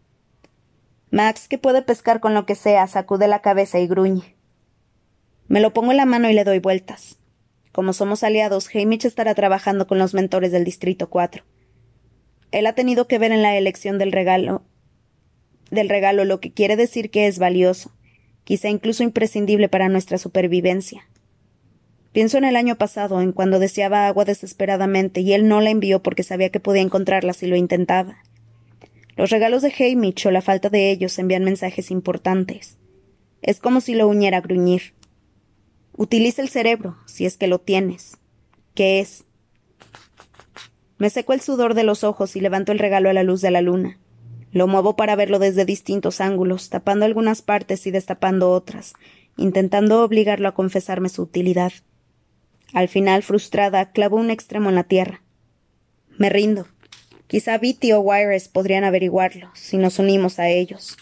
Max, 1.12 1.48
que 1.48 1.58
puede 1.58 1.82
pescar 1.82 2.20
con 2.20 2.34
lo 2.34 2.46
que 2.46 2.56
sea, 2.56 2.86
sacude 2.88 3.28
la 3.28 3.42
cabeza 3.42 3.80
y 3.80 3.88
gruñe. 3.88 4.36
Me 5.48 5.60
lo 5.60 5.74
pongo 5.74 5.92
en 5.92 5.98
la 5.98 6.06
mano 6.06 6.30
y 6.30 6.34
le 6.34 6.44
doy 6.44 6.60
vueltas. 6.60 7.18
Como 7.72 7.94
somos 7.94 8.24
aliados, 8.24 8.70
Hamish 8.74 9.06
estará 9.06 9.34
trabajando 9.36 9.88
con 9.88 9.98
los 10.00 10.14
mentores 10.14 10.52
del 10.52 10.64
Distrito 10.64 11.10
4. 11.10 11.44
Él 12.52 12.66
ha 12.66 12.74
tenido 12.74 13.08
que 13.08 13.20
ver 13.20 13.32
en 13.32 13.42
la 13.42 13.58
elección 13.58 13.98
del 13.98 14.12
regalo 14.12 14.64
del 15.72 15.90
regalo 15.90 16.26
lo 16.26 16.40
que 16.40 16.52
quiere 16.52 16.76
decir 16.76 17.10
que 17.10 17.28
es 17.28 17.40
valioso, 17.40 17.92
quizá 18.44 18.70
incluso 18.70 19.04
imprescindible 19.04 19.70
para 19.70 19.90
nuestra 19.90 20.18
supervivencia. 20.18 21.08
Pienso 22.14 22.38
en 22.38 22.46
el 22.46 22.56
año 22.56 22.78
pasado, 22.78 23.22
en 23.22 23.32
cuando 23.32 23.60
deseaba 23.60 24.08
agua 24.08 24.26
desesperadamente 24.26 25.22
y 25.22 25.34
él 25.34 25.48
no 25.48 25.62
la 25.62 25.70
envió 25.70 26.02
porque 26.02 26.24
sabía 26.24 26.50
que 26.50 26.60
podía 26.60 26.82
encontrarla 26.82 27.34
si 27.34 27.48
lo 27.48 27.56
intentaba. 27.56 28.24
Los 29.18 29.32
regalos 29.32 29.64
de 29.64 29.74
Hamish 29.78 30.28
o 30.28 30.32
la 30.32 30.44
falta 30.44 30.70
de 30.70 30.92
ellos 30.92 31.18
envían 31.18 31.44
mensajes 31.44 31.90
importantes. 31.90 32.78
Es 33.42 33.60
como 33.60 33.82
si 33.82 33.96
lo 33.96 34.08
uniera 34.08 34.38
a 34.38 34.42
gruñir. 34.42 34.94
Utiliza 35.94 36.44
el 36.44 36.50
cerebro, 36.50 36.98
si 37.08 37.26
es 37.26 37.36
que 37.36 37.48
lo 37.48 37.60
tienes. 37.60 38.18
¿Qué 38.76 39.00
es? 39.00 39.26
Me 41.00 41.10
seco 41.10 41.34
el 41.34 41.42
sudor 41.42 41.74
de 41.74 41.84
los 41.84 42.04
ojos 42.04 42.36
y 42.36 42.42
levanto 42.42 42.72
el 42.72 42.80
regalo 42.80 43.10
a 43.10 43.14
la 43.14 43.24
luz 43.24 43.42
de 43.42 43.50
la 43.50 43.62
luna. 43.62 43.98
Lo 44.52 44.68
muevo 44.68 44.96
para 44.96 45.16
verlo 45.16 45.40
desde 45.40 45.66
distintos 45.66 46.22
ángulos, 46.22 46.70
tapando 46.70 47.06
algunas 47.06 47.42
partes 47.42 47.88
y 47.88 47.92
destapando 47.92 48.52
otras, 48.52 48.94
intentando 49.36 50.04
obligarlo 50.04 50.48
a 50.48 50.54
confesarme 50.54 51.10
su 51.10 51.24
utilidad. 51.24 51.72
Al 52.74 52.88
final, 52.88 53.24
frustrada, 53.24 53.92
clavo 53.92 54.18
un 54.18 54.30
extremo 54.30 54.70
en 54.70 54.76
la 54.76 54.84
tierra. 54.84 55.24
Me 56.18 56.30
rindo. 56.30 56.68
Quizá 57.28 57.58
Bitty 57.58 57.92
o 57.92 58.00
Wires 58.00 58.48
podrían 58.48 58.84
averiguarlo, 58.84 59.52
si 59.54 59.78
nos 59.78 60.00
unimos 60.00 60.40
a 60.40 60.50
ellos. 60.50 60.98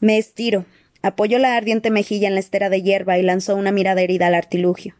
Me 0.00 0.18
estiro, 0.18 0.64
Apoyó 1.06 1.38
la 1.38 1.56
ardiente 1.56 1.92
mejilla 1.92 2.26
en 2.26 2.34
la 2.34 2.40
estera 2.40 2.68
de 2.68 2.82
hierba 2.82 3.16
y 3.16 3.22
lanzó 3.22 3.54
una 3.54 3.70
mirada 3.70 4.00
herida 4.00 4.26
al 4.26 4.34
artilugio. 4.34 4.96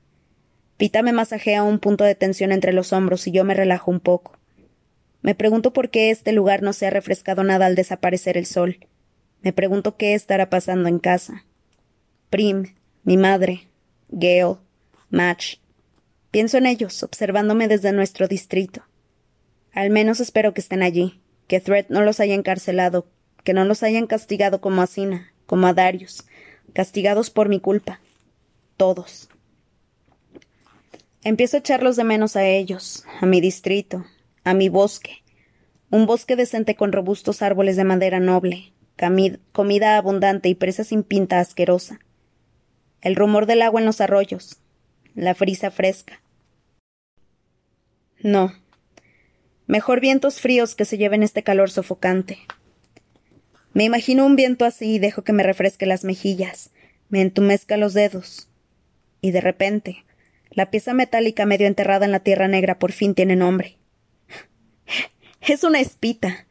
Pita 0.77 1.03
me 1.03 1.13
masajea 1.13 1.65
un 1.65 1.81
punto 1.81 2.05
de 2.05 2.15
tensión 2.15 2.53
entre 2.53 2.73
los 2.73 2.93
hombros 2.93 3.27
y 3.27 3.33
yo 3.33 3.43
me 3.43 3.55
relajo 3.55 3.91
un 3.91 3.99
poco. 3.99 4.39
Me 5.21 5.35
pregunto 5.35 5.73
por 5.73 5.91
qué 5.91 6.11
este 6.11 6.31
lugar 6.31 6.63
no 6.63 6.73
se 6.73 6.87
ha 6.87 6.91
refrescado 6.91 7.43
nada 7.43 7.67
al 7.67 7.75
desaparecer 7.75 8.39
el 8.39 8.47
sol. 8.47 8.87
Me 9.43 9.53
pregunto 9.53 9.97
qué 9.97 10.15
estará 10.15 10.49
pasando 10.49 10.89
en 10.89 11.01
casa. 11.01 11.45
Prim, 12.31 12.75
mi 13.03 13.17
madre, 13.17 13.67
Gale, 14.09 14.59
Match. 15.11 15.57
Pienso 16.31 16.57
en 16.59 16.67
ellos, 16.67 17.03
observándome 17.03 17.67
desde 17.67 17.91
nuestro 17.91 18.29
distrito. 18.29 18.85
Al 19.77 19.91
menos 19.91 20.21
espero 20.21 20.55
que 20.55 20.63
estén 20.63 20.83
allí, 20.83 21.21
que 21.49 21.61
Thread 21.61 21.91
no 21.91 22.01
los 22.01 22.19
haya 22.19 22.35
encarcelado, 22.35 23.07
que 23.45 23.53
no 23.53 23.67
los 23.67 23.83
hayan 23.83 24.07
castigado 24.07 24.63
como 24.63 24.81
a 24.81 24.87
Sina, 24.87 25.35
como 25.45 25.67
a 25.67 25.75
Darius, 25.75 26.25
castigados 26.73 27.29
por 27.29 27.51
mi 27.51 27.61
culpa. 27.61 28.01
Todos. 28.79 29.29
Empiezo 31.23 31.59
a 31.59 31.61
echarlos 31.61 31.97
de 31.97 32.05
menos 32.05 32.37
a 32.37 32.47
ellos, 32.47 33.05
a 33.21 33.27
mi 33.27 33.43
distrito, 33.43 34.07
a 34.45 34.55
mi 34.55 34.71
bosque. 34.71 35.23
Un 35.91 36.07
bosque 36.07 36.37
decente 36.37 36.75
con 36.75 36.91
robustos 36.91 37.43
árboles 37.43 37.77
de 37.77 37.85
madera 37.85 38.19
noble, 38.19 38.73
comida 39.53 39.99
abundante 39.99 40.49
y 40.49 40.55
presa 40.55 40.85
sin 40.85 41.03
pinta 41.03 41.39
asquerosa. 41.39 42.01
El 43.03 43.15
rumor 43.15 43.45
del 43.45 43.61
agua 43.61 43.81
en 43.81 43.87
los 43.87 44.01
arroyos, 44.01 44.57
la 45.15 45.35
frisa 45.35 45.71
fresca. 45.71 46.23
No. 48.23 48.55
Mejor 49.67 50.01
vientos 50.01 50.41
fríos 50.41 50.75
que 50.75 50.85
se 50.85 50.97
lleven 50.97 51.23
este 51.23 51.43
calor 51.43 51.71
sofocante. 51.71 52.39
Me 53.73 53.85
imagino 53.85 54.25
un 54.25 54.37
viento 54.37 54.65
así 54.65 54.95
y 54.95 54.99
dejo 54.99 55.23
que 55.23 55.33
me 55.33 55.43
refresque 55.43 55.87
las 55.87 56.05
mejillas, 56.05 56.71
me 57.09 57.21
entumezca 57.21 57.77
los 57.77 57.93
dedos. 57.93 58.49
Y 59.21 59.33
de 59.33 59.41
repente, 59.41 60.05
la 60.51 60.71
pieza 60.71 60.95
metálica 60.95 61.47
medio 61.47 61.67
enterrada 61.67 62.07
en 62.07 62.13
la 62.13 62.21
tierra 62.21 62.49
negra 62.49 62.79
por 62.79 62.93
fin 62.93 63.15
tiene 63.15 63.37
nombre. 63.37 63.77
Es 65.41 65.63
una 65.63 65.81
espita, 65.81 66.47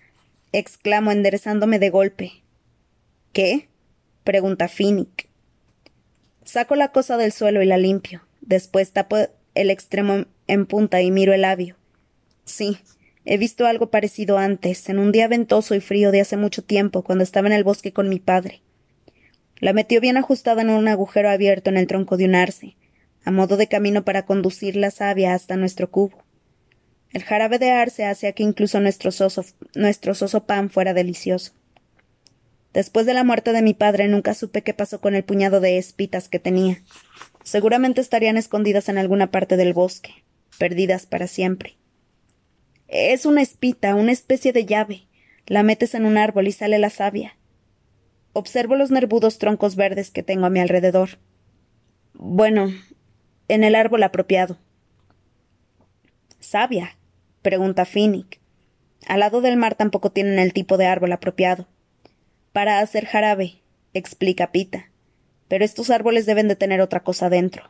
exclamo 0.52 1.12
enderezándome 1.12 1.80
de 1.80 1.90
golpe. 1.90 2.32
¿Qué? 3.34 3.68
pregunta 4.24 4.68
Finnick. 4.68 5.28
Saco 6.44 6.76
la 6.76 6.92
cosa 6.92 7.18
del 7.18 7.32
suelo 7.32 7.62
y 7.62 7.66
la 7.66 7.78
limpio. 7.78 8.22
Después 8.42 8.92
tapo 8.92 9.18
el 9.56 9.70
extremo 9.70 10.26
en 10.48 10.66
punta 10.66 11.02
y 11.02 11.12
miro 11.12 11.34
el 11.34 11.42
labio. 11.42 11.76
Sí, 12.46 12.78
He 13.26 13.38
visto 13.38 13.66
algo 13.66 13.90
parecido 13.90 14.38
antes, 14.38 14.88
en 14.88 15.00
un 15.00 15.12
día 15.12 15.28
ventoso 15.28 15.74
y 15.74 15.80
frío 15.80 16.12
de 16.12 16.22
hace 16.22 16.38
mucho 16.38 16.64
tiempo, 16.64 17.04
cuando 17.04 17.24
estaba 17.24 17.48
en 17.48 17.54
el 17.54 17.64
bosque 17.64 17.92
con 17.92 18.08
mi 18.08 18.20
padre. 18.20 18.62
La 19.60 19.74
metió 19.74 20.00
bien 20.00 20.18
ajustada 20.18 20.62
en 20.62 20.70
un 20.70 20.88
agujero 20.88 21.30
abierto 21.30 21.72
en 21.72 21.78
el 21.78 21.88
tronco 21.88 22.18
de 22.18 22.26
un 22.26 22.36
arce, 22.36 22.76
a 23.24 23.32
modo 23.32 23.58
de 23.58 23.68
camino 23.68 24.06
para 24.06 24.26
conducir 24.26 24.76
la 24.76 24.92
savia 24.92 25.34
hasta 25.34 25.56
nuestro 25.58 25.90
cubo. 25.90 26.24
El 27.12 27.24
jarabe 27.24 27.58
de 27.58 27.72
arce 27.72 28.06
hacía 28.06 28.34
que 28.34 28.44
incluso 28.44 28.80
nuestro 28.80 29.12
soso, 29.12 29.44
nuestro 29.74 30.14
soso 30.14 30.46
pan 30.46 30.70
fuera 30.70 30.94
delicioso. 30.94 31.54
Después 32.74 33.06
de 33.06 33.14
la 33.14 33.24
muerte 33.24 33.54
de 33.54 33.62
mi 33.62 33.74
padre 33.74 34.08
nunca 34.08 34.34
supe 34.34 34.62
qué 34.62 34.74
pasó 34.74 35.00
con 35.02 35.16
el 35.16 35.24
puñado 35.24 35.62
de 35.62 35.78
espitas 35.78 36.28
que 36.28 36.40
tenía. 36.40 36.84
Seguramente 37.44 38.02
estarían 38.02 38.38
escondidas 38.38 38.90
en 38.90 38.98
alguna 38.98 39.32
parte 39.32 39.58
del 39.58 39.74
bosque. 39.74 40.12
perdidas 40.58 41.06
para 41.06 41.28
siempre. 41.28 41.76
Es 42.98 43.26
una 43.26 43.42
espita, 43.42 43.94
una 43.94 44.14
especie 44.14 44.54
de 44.54 44.66
llave. 44.66 45.10
La 45.48 45.64
metes 45.64 45.96
en 45.96 46.06
un 46.06 46.16
árbol 46.18 46.48
y 46.48 46.54
sale 46.54 46.80
la 46.80 46.90
savia. 46.90 47.36
Observo 48.32 48.78
los 48.78 48.90
nervudos 48.90 49.38
troncos 49.38 49.76
verdes 49.76 50.12
que 50.12 50.24
tengo 50.24 50.46
a 50.46 50.50
mi 50.50 50.62
alrededor. 50.62 51.20
Bueno, 52.14 52.72
en 53.50 53.66
el 53.66 53.76
árbol 53.76 54.02
apropiado. 54.02 54.58
Savia, 56.40 56.96
pregunta 57.42 57.84
Finnick. 57.84 58.40
Al 59.08 59.20
lado 59.20 59.42
del 59.42 59.58
mar 59.58 59.76
tampoco 59.76 60.14
tienen 60.14 60.40
el 60.40 60.54
tipo 60.54 60.78
de 60.78 60.86
árbol 60.86 61.12
apropiado. 61.12 61.68
Para 62.54 62.80
hacer 62.80 63.08
jarabe, 63.08 63.62
explica 63.94 64.54
Pita. 64.54 64.90
Pero 65.50 65.66
estos 65.66 65.90
árboles 65.90 66.26
deben 66.26 66.48
de 66.48 66.56
tener 66.56 66.80
otra 66.80 67.02
cosa 67.02 67.30
dentro. 67.30 67.70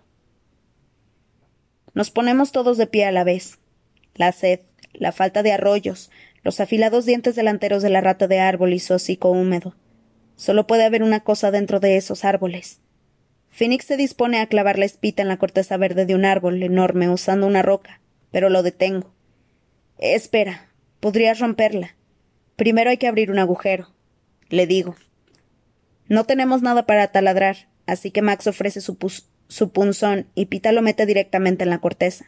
Nos 1.96 2.12
ponemos 2.12 2.52
todos 2.52 2.78
de 2.78 2.86
pie 2.86 3.06
a 3.06 3.12
la 3.12 3.24
vez. 3.24 3.58
La 4.14 4.32
sed, 4.32 4.60
la 5.00 5.12
falta 5.12 5.44
de 5.44 5.52
arroyos, 5.52 6.12
los 6.44 6.60
afilados 6.60 7.06
dientes 7.06 7.36
delanteros 7.36 7.82
de 7.82 7.90
la 7.90 8.02
rata 8.02 8.28
de 8.28 8.40
árbol 8.40 8.74
y 8.74 8.80
su 8.80 8.94
hocico 8.94 9.32
húmedo. 9.32 9.76
Solo 10.36 10.68
puede 10.68 10.84
haber 10.84 11.02
una 11.02 11.22
cosa 11.22 11.52
dentro 11.52 11.80
de 11.80 11.98
esos 11.98 12.26
árboles. 12.26 12.82
Phoenix 13.50 13.86
se 13.86 13.98
dispone 13.98 14.40
a 14.40 14.48
clavar 14.48 14.78
la 14.78 14.86
espita 14.86 15.22
en 15.22 15.28
la 15.28 15.38
corteza 15.38 15.78
verde 15.78 16.06
de 16.06 16.14
un 16.14 16.26
árbol 16.26 16.62
enorme 16.62 17.10
usando 17.10 17.48
una 17.48 17.62
roca, 17.62 18.02
pero 18.32 18.50
lo 18.50 18.64
detengo. 18.64 19.14
Espera, 19.98 20.70
podrías 21.00 21.40
romperla. 21.40 21.96
Primero 22.58 22.90
hay 22.90 22.98
que 22.98 23.08
abrir 23.08 23.32
un 23.32 23.40
agujero. 23.40 23.90
Le 24.50 24.68
digo. 24.68 24.96
No 26.08 26.26
tenemos 26.26 26.62
nada 26.62 26.86
para 26.86 27.08
taladrar, 27.08 27.70
así 27.88 28.12
que 28.12 28.22
Max 28.22 28.46
ofrece 28.46 28.82
su, 28.82 28.98
su 29.48 29.70
punzón 29.72 30.28
y 30.36 30.46
Pita 30.46 30.72
lo 30.72 30.82
mete 30.82 31.06
directamente 31.06 31.64
en 31.64 31.70
la 31.72 31.80
corteza 31.80 32.26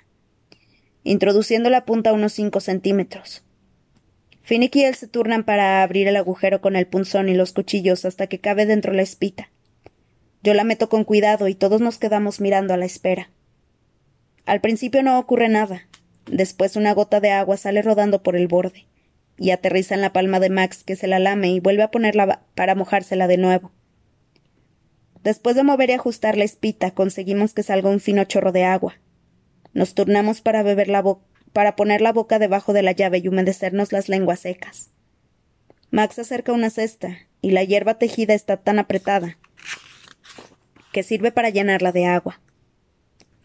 introduciendo 1.08 1.70
la 1.70 1.86
punta 1.86 2.14
unos 2.14 2.34
cinco 2.34 2.60
centímetros. 2.60 3.44
Finnick 4.42 4.76
y 4.76 4.84
él 4.84 4.96
se 4.96 5.08
turnan 5.08 5.44
para 5.44 5.82
abrir 5.82 6.08
el 6.08 6.16
agujero 6.16 6.62
con 6.62 6.76
el 6.76 6.88
punzón 6.88 7.30
y 7.30 7.34
los 7.34 7.54
cuchillos 7.54 8.06
hasta 8.06 8.28
que 8.28 8.40
cabe 8.40 8.66
dentro 8.66 8.94
la 8.94 9.02
espita. 9.02 9.50
Yo 10.44 10.54
la 10.54 10.64
meto 10.64 10.90
con 10.90 11.04
cuidado 11.04 11.48
y 11.48 11.56
todos 11.56 11.82
nos 11.82 11.98
quedamos 11.98 12.40
mirando 12.42 12.74
a 12.74 12.78
la 12.78 12.86
espera. 12.86 13.30
Al 14.46 14.62
principio 14.62 15.04
no 15.04 15.18
ocurre 15.18 15.50
nada. 15.50 15.88
Después 16.26 16.76
una 16.76 16.94
gota 16.94 17.20
de 17.20 17.32
agua 17.32 17.58
sale 17.58 17.82
rodando 17.82 18.22
por 18.22 18.36
el 18.36 18.48
borde 18.48 18.86
y 19.38 19.52
aterriza 19.52 19.96
en 19.96 20.02
la 20.02 20.14
palma 20.14 20.40
de 20.40 20.50
Max, 20.50 20.84
que 20.84 20.96
se 20.96 21.08
la 21.08 21.20
lame 21.20 21.52
y 21.52 21.60
vuelve 21.60 21.84
a 21.84 21.92
ponerla 21.92 22.42
para 22.56 22.76
mojársela 22.76 23.28
de 23.28 23.38
nuevo. 23.38 23.72
Después 25.24 25.56
de 25.56 25.64
mover 25.64 25.90
y 25.90 25.94
ajustar 25.94 26.38
la 26.38 26.44
espita, 26.44 26.92
conseguimos 26.92 27.54
que 27.54 27.64
salga 27.64 27.90
un 27.90 28.00
fino 28.00 28.24
chorro 28.24 28.52
de 28.52 28.64
agua. 28.64 28.96
Nos 29.78 29.94
turnamos 29.94 30.42
para 30.42 30.64
beber 30.64 30.88
la 30.88 31.04
para 31.54 31.76
poner 31.76 32.02
la 32.02 32.12
boca 32.12 32.40
debajo 32.40 32.74
de 32.74 32.82
la 32.82 32.94
llave 32.94 33.20
y 33.20 33.28
humedecernos 33.28 33.92
las 33.92 34.10
lenguas 34.10 34.40
secas. 34.40 34.90
Max 35.92 36.18
acerca 36.18 36.52
una 36.52 36.72
cesta, 36.72 37.20
y 37.44 37.52
la 37.52 37.64
hierba 37.64 38.00
tejida 38.00 38.34
está 38.34 38.58
tan 38.58 38.80
apretada 38.80 39.38
que 40.92 41.04
sirve 41.04 41.32
para 41.32 41.52
llenarla 41.52 41.92
de 41.92 42.08
agua. 42.08 42.42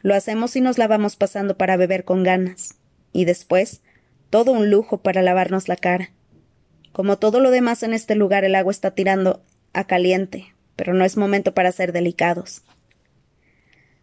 Lo 0.00 0.14
hacemos 0.14 0.56
y 0.56 0.62
nos 0.62 0.78
lavamos 0.78 1.16
pasando 1.16 1.58
para 1.58 1.76
beber 1.76 2.06
con 2.06 2.22
ganas, 2.22 2.78
y 3.12 3.26
después 3.26 3.82
todo 4.30 4.52
un 4.52 4.70
lujo 4.70 5.02
para 5.02 5.20
lavarnos 5.20 5.68
la 5.68 5.76
cara. 5.76 6.12
Como 6.92 7.18
todo 7.18 7.40
lo 7.40 7.50
demás 7.50 7.82
en 7.82 7.92
este 7.92 8.14
lugar, 8.14 8.46
el 8.46 8.54
agua 8.54 8.70
está 8.70 8.92
tirando 8.92 9.44
a 9.74 9.86
caliente, 9.86 10.54
pero 10.76 10.94
no 10.94 11.04
es 11.04 11.18
momento 11.18 11.52
para 11.52 11.72
ser 11.72 11.92
delicados. 11.92 12.62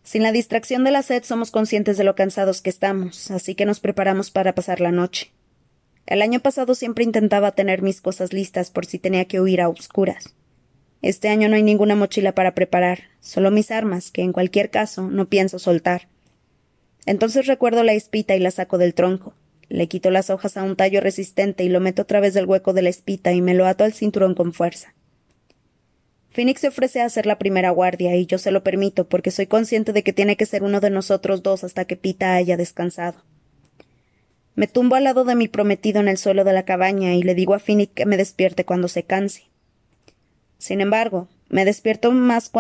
Sin 0.04 0.24
la 0.24 0.32
distracción 0.32 0.84
de 0.84 0.92
la 0.92 1.04
sed 1.04 1.24
somos 1.24 1.52
conscientes 1.52 1.98
de 1.98 2.04
lo 2.04 2.16
cansados 2.16 2.62
que 2.62 2.70
estamos, 2.70 3.32
así 3.32 3.56
que 3.56 3.66
nos 3.66 3.80
preparamos 3.80 4.32
para 4.32 4.56
pasar 4.56 4.82
la 4.82 4.92
noche. 4.92 5.32
El 6.06 6.22
año 6.22 6.40
pasado 6.40 6.74
siempre 6.74 7.04
intentaba 7.04 7.52
tener 7.52 7.84
mis 7.84 8.02
cosas 8.02 8.34
listas 8.34 8.72
por 8.72 8.86
si 8.86 8.98
tenía 8.98 9.26
que 9.26 9.40
huir 9.40 9.62
a 9.62 9.70
oscuras. 9.70 10.34
Este 11.02 11.30
año 11.30 11.48
no 11.48 11.56
hay 11.56 11.64
ninguna 11.64 11.96
mochila 11.96 12.34
para 12.34 12.56
preparar, 12.56 13.04
solo 13.22 13.52
mis 13.52 13.72
armas, 13.72 14.12
que 14.12 14.24
en 14.24 14.34
cualquier 14.34 14.70
caso 14.70 15.04
no 15.04 15.30
pienso 15.30 15.60
soltar. 15.60 16.08
Entonces 17.06 17.46
recuerdo 17.46 17.84
la 17.84 17.94
espita 17.94 18.36
y 18.36 18.40
la 18.40 18.52
saco 18.52 18.78
del 18.78 18.94
tronco. 18.94 19.34
Le 19.70 19.88
quito 19.88 20.10
las 20.10 20.30
hojas 20.30 20.58
a 20.58 20.64
un 20.64 20.76
tallo 20.76 21.00
resistente 21.00 21.64
y 21.64 21.70
lo 21.70 21.80
meto 21.80 22.02
a 22.02 22.06
través 22.06 22.34
del 22.34 22.48
hueco 22.48 22.74
de 22.74 22.82
la 22.82 22.90
espita 22.90 23.32
y 23.32 23.42
me 23.42 23.54
lo 23.54 23.68
ato 23.68 23.84
al 23.84 23.94
cinturón 23.94 24.34
con 24.34 24.52
fuerza. 24.52 24.94
Phoenix 26.32 26.62
se 26.62 26.68
ofrece 26.68 27.02
a 27.02 27.06
hacer 27.06 27.26
la 27.26 27.40
primera 27.40 27.72
guardia 27.72 28.16
y 28.16 28.26
yo 28.26 28.38
se 28.38 28.52
lo 28.52 28.64
permito 28.64 29.08
porque 29.08 29.32
soy 29.32 29.48
consciente 29.48 29.94
de 29.94 30.04
que 30.04 30.14
tiene 30.14 30.38
que 30.38 30.46
ser 30.46 30.64
uno 30.64 30.80
de 30.80 30.92
nosotros 30.92 31.42
dos 31.42 31.64
hasta 31.64 31.86
que 31.86 31.96
Pita 31.96 32.36
haya 32.36 32.56
descansado. 32.56 33.24
Me 34.56 34.68
tumbo 34.68 34.96
al 34.96 35.06
lado 35.06 35.24
de 35.24 35.36
mi 35.36 35.48
prometido 35.48 36.02
en 36.02 36.08
el 36.08 36.18
suelo 36.18 36.44
de 36.44 36.54
la 36.54 36.66
cabaña 36.66 37.16
y 37.16 37.24
le 37.24 37.34
digo 37.34 37.54
a 37.54 37.60
Phoenix 37.60 37.94
que 37.94 38.06
me 38.06 38.18
despierte 38.18 38.66
cuando 38.66 38.88
se 38.88 39.04
canse. 39.04 39.44
Sin 40.58 40.82
embargo, 40.82 41.30
me 41.48 41.66
despierto 41.66 42.12
más 42.12 42.52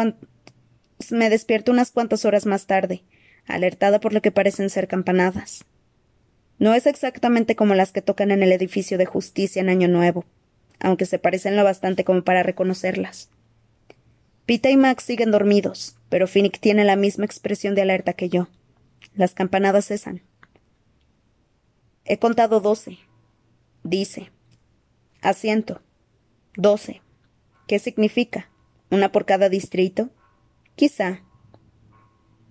me 1.11 1.29
despierto 1.29 1.71
unas 1.71 1.91
cuantas 1.91 2.25
horas 2.25 2.45
más 2.45 2.65
tarde, 2.65 3.03
alertada 3.45 3.99
por 3.99 4.13
lo 4.13 4.21
que 4.21 4.31
parecen 4.31 4.69
ser 4.69 4.87
campanadas. 4.87 5.65
No 6.57 6.73
es 6.73 6.87
exactamente 6.87 7.55
como 7.55 7.75
las 7.75 7.91
que 7.91 8.01
tocan 8.01 8.31
en 8.31 8.43
el 8.43 8.51
edificio 8.51 8.97
de 8.97 9.05
justicia 9.05 9.61
en 9.61 9.69
Año 9.69 9.87
Nuevo, 9.87 10.25
aunque 10.79 11.05
se 11.05 11.19
parecen 11.19 11.55
lo 11.55 11.63
bastante 11.63 12.03
como 12.03 12.23
para 12.23 12.43
reconocerlas. 12.43 13.29
Pita 14.49 14.71
y 14.71 14.77
Max 14.77 15.03
siguen 15.03 15.29
dormidos, 15.29 15.95
pero 16.09 16.25
Finnick 16.25 16.59
tiene 16.59 16.83
la 16.83 16.95
misma 16.95 17.23
expresión 17.23 17.75
de 17.75 17.83
alerta 17.83 18.13
que 18.13 18.29
yo. 18.29 18.47
Las 19.13 19.35
campanadas 19.35 19.85
cesan. 19.85 20.23
He 22.03 22.17
contado 22.17 22.59
doce. 22.59 22.97
Dice. 23.83 24.31
Asiento. 25.21 25.83
Doce. 26.55 27.03
¿Qué 27.67 27.77
significa? 27.77 28.49
¿Una 28.89 29.11
por 29.11 29.27
cada 29.27 29.49
distrito? 29.49 30.09
Quizá. 30.75 31.21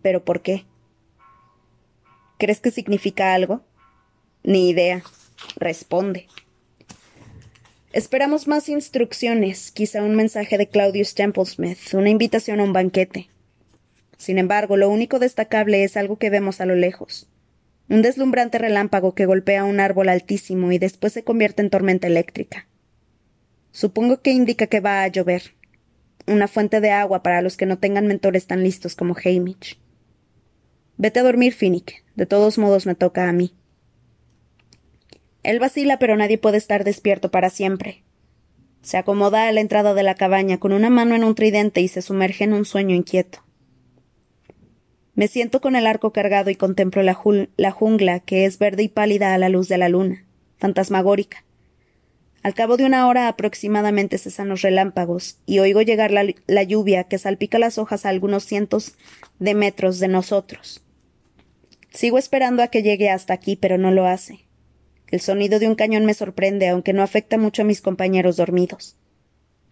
¿Pero 0.00 0.24
por 0.24 0.40
qué? 0.40 0.66
¿Crees 2.38 2.60
que 2.60 2.70
significa 2.70 3.34
algo? 3.34 3.62
Ni 4.44 4.68
idea. 4.68 5.02
Responde. 5.56 6.28
Esperamos 7.98 8.46
más 8.46 8.68
instrucciones, 8.68 9.72
quizá 9.72 10.04
un 10.04 10.14
mensaje 10.14 10.56
de 10.56 10.68
Claudius 10.68 11.16
Templesmith, 11.16 11.94
una 11.94 12.10
invitación 12.10 12.60
a 12.60 12.62
un 12.62 12.72
banquete. 12.72 13.28
Sin 14.16 14.38
embargo, 14.38 14.76
lo 14.76 14.88
único 14.88 15.18
destacable 15.18 15.82
es 15.82 15.96
algo 15.96 16.16
que 16.16 16.30
vemos 16.30 16.60
a 16.60 16.64
lo 16.64 16.76
lejos. 16.76 17.28
Un 17.88 18.02
deslumbrante 18.02 18.58
relámpago 18.58 19.16
que 19.16 19.26
golpea 19.26 19.64
un 19.64 19.80
árbol 19.80 20.10
altísimo 20.10 20.70
y 20.70 20.78
después 20.78 21.12
se 21.12 21.24
convierte 21.24 21.60
en 21.60 21.70
tormenta 21.70 22.06
eléctrica. 22.06 22.68
Supongo 23.72 24.22
que 24.22 24.30
indica 24.30 24.68
que 24.68 24.78
va 24.78 25.02
a 25.02 25.08
llover. 25.08 25.56
Una 26.28 26.46
fuente 26.46 26.80
de 26.80 26.92
agua 26.92 27.24
para 27.24 27.42
los 27.42 27.56
que 27.56 27.66
no 27.66 27.78
tengan 27.80 28.06
mentores 28.06 28.46
tan 28.46 28.62
listos 28.62 28.94
como 28.94 29.16
Hamish. 29.16 29.76
Vete 30.98 31.18
a 31.18 31.24
dormir, 31.24 31.52
Finnick. 31.52 32.04
De 32.14 32.26
todos 32.26 32.58
modos 32.58 32.86
me 32.86 32.94
toca 32.94 33.28
a 33.28 33.32
mí. 33.32 33.57
Él 35.42 35.58
vacila, 35.58 35.98
pero 35.98 36.16
nadie 36.16 36.38
puede 36.38 36.58
estar 36.58 36.84
despierto 36.84 37.30
para 37.30 37.50
siempre. 37.50 38.02
Se 38.82 38.96
acomoda 38.96 39.48
a 39.48 39.52
la 39.52 39.60
entrada 39.60 39.94
de 39.94 40.02
la 40.02 40.14
cabaña 40.14 40.58
con 40.58 40.72
una 40.72 40.90
mano 40.90 41.14
en 41.14 41.24
un 41.24 41.34
tridente 41.34 41.80
y 41.80 41.88
se 41.88 42.02
sumerge 42.02 42.44
en 42.44 42.52
un 42.52 42.64
sueño 42.64 42.94
inquieto. 42.94 43.42
Me 45.14 45.26
siento 45.26 45.60
con 45.60 45.74
el 45.74 45.86
arco 45.86 46.12
cargado 46.12 46.48
y 46.48 46.54
contemplo 46.54 47.02
la, 47.02 47.14
jungla 47.72 48.20
que 48.20 48.44
es 48.44 48.58
verde 48.58 48.84
y 48.84 48.88
pálida 48.88 49.34
a 49.34 49.38
la 49.38 49.48
luz 49.48 49.66
de 49.68 49.76
la 49.76 49.88
luna, 49.88 50.24
fantasmagórica. 50.58 51.44
Al 52.44 52.54
cabo 52.54 52.76
de 52.76 52.84
una 52.84 53.08
hora 53.08 53.26
aproximadamente 53.26 54.16
cesan 54.16 54.48
los 54.48 54.62
relámpagos 54.62 55.38
y 55.44 55.58
oigo 55.58 55.82
llegar 55.82 56.12
la 56.12 56.62
lluvia 56.62 57.04
que 57.04 57.18
salpica 57.18 57.58
las 57.58 57.78
hojas 57.78 58.06
a 58.06 58.10
algunos 58.10 58.44
cientos 58.44 58.94
de 59.40 59.54
metros 59.54 59.98
de 59.98 60.06
nosotros. 60.06 60.84
Sigo 61.90 62.16
esperando 62.16 62.62
a 62.62 62.68
que 62.68 62.84
llegue 62.84 63.10
hasta 63.10 63.34
aquí, 63.34 63.56
pero 63.56 63.76
no 63.76 63.90
lo 63.90 64.06
hace. 64.06 64.47
El 65.10 65.20
sonido 65.20 65.58
de 65.58 65.68
un 65.68 65.74
cañón 65.74 66.04
me 66.04 66.14
sorprende, 66.14 66.68
aunque 66.68 66.92
no 66.92 67.02
afecta 67.02 67.38
mucho 67.38 67.62
a 67.62 67.64
mis 67.64 67.80
compañeros 67.80 68.36
dormidos. 68.36 68.96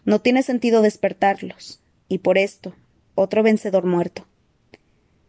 No 0.04 0.20
tiene 0.20 0.42
sentido 0.42 0.82
despertarlos, 0.82 1.80
y 2.08 2.18
por 2.18 2.38
esto, 2.38 2.74
otro 3.14 3.42
vencedor 3.42 3.84
muerto. 3.84 4.26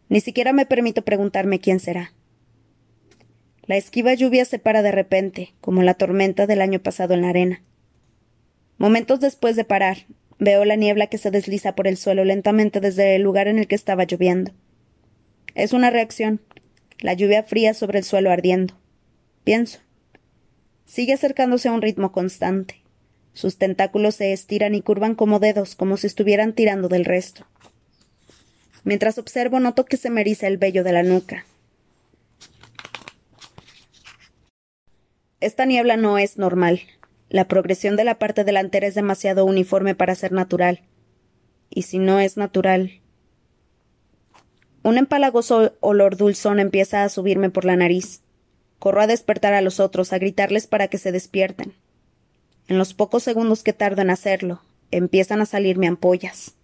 Ni 0.08 0.20
siquiera 0.20 0.52
me 0.52 0.66
permito 0.66 1.02
preguntarme 1.02 1.60
quién 1.60 1.80
será. 1.80 2.14
La 3.66 3.76
esquiva 3.76 4.14
lluvia 4.14 4.46
se 4.46 4.58
para 4.58 4.80
de 4.80 4.92
repente, 4.92 5.52
como 5.60 5.82
la 5.82 5.94
tormenta 5.94 6.46
del 6.46 6.62
año 6.62 6.80
pasado 6.80 7.12
en 7.12 7.20
la 7.20 7.28
arena. 7.28 7.62
Momentos 8.78 9.20
después 9.20 9.56
de 9.56 9.64
parar, 9.64 10.06
veo 10.38 10.64
la 10.64 10.76
niebla 10.76 11.08
que 11.08 11.18
se 11.18 11.30
desliza 11.30 11.74
por 11.74 11.86
el 11.86 11.98
suelo 11.98 12.24
lentamente 12.24 12.80
desde 12.80 13.14
el 13.16 13.22
lugar 13.22 13.46
en 13.46 13.58
el 13.58 13.66
que 13.66 13.74
estaba 13.74 14.04
lloviendo. 14.04 14.52
Es 15.54 15.74
una 15.74 15.90
reacción, 15.90 16.40
la 17.00 17.12
lluvia 17.12 17.42
fría 17.42 17.74
sobre 17.74 17.98
el 17.98 18.04
suelo 18.04 18.30
ardiendo. 18.30 18.74
Pienso. 19.44 19.80
Sigue 20.88 21.12
acercándose 21.12 21.68
a 21.68 21.72
un 21.72 21.82
ritmo 21.82 22.10
constante. 22.10 22.82
Sus 23.34 23.58
tentáculos 23.58 24.16
se 24.16 24.32
estiran 24.32 24.74
y 24.74 24.82
curvan 24.82 25.14
como 25.14 25.38
dedos, 25.38 25.76
como 25.76 25.96
si 25.96 26.08
estuvieran 26.08 26.54
tirando 26.54 26.88
del 26.88 27.04
resto. 27.04 27.46
Mientras 28.82 29.18
observo, 29.18 29.60
noto 29.60 29.84
que 29.84 29.98
se 29.98 30.10
me 30.10 30.22
eriza 30.22 30.48
el 30.48 30.56
vello 30.56 30.82
de 30.82 30.92
la 30.92 31.04
nuca. 31.04 31.44
esta 35.40 35.66
niebla 35.66 35.96
no 35.96 36.18
es 36.18 36.38
normal. 36.38 36.80
La 37.28 37.46
progresión 37.46 37.96
de 37.96 38.04
la 38.04 38.18
parte 38.18 38.44
delantera 38.44 38.86
es 38.86 38.94
demasiado 38.94 39.44
uniforme 39.44 39.94
para 39.94 40.14
ser 40.14 40.32
natural. 40.32 40.82
Y 41.70 41.82
si 41.82 41.98
no 41.98 42.18
es 42.18 42.36
natural. 42.36 43.00
Un 44.82 44.98
empalagoso 44.98 45.76
olor 45.80 46.16
dulzón 46.16 46.58
empieza 46.60 47.04
a 47.04 47.08
subirme 47.08 47.50
por 47.50 47.64
la 47.64 47.76
nariz. 47.76 48.22
Corro 48.78 49.00
a 49.00 49.06
despertar 49.06 49.54
a 49.54 49.60
los 49.60 49.80
otros, 49.80 50.12
a 50.12 50.18
gritarles 50.18 50.66
para 50.66 50.88
que 50.88 50.98
se 50.98 51.12
despierten. 51.12 51.74
En 52.68 52.78
los 52.78 52.94
pocos 52.94 53.22
segundos 53.22 53.62
que 53.62 53.72
tardo 53.72 54.02
en 54.02 54.10
hacerlo, 54.10 54.60
empiezan 54.90 55.40
a 55.40 55.46
salirme 55.46 55.88
ampollas. 55.88 56.54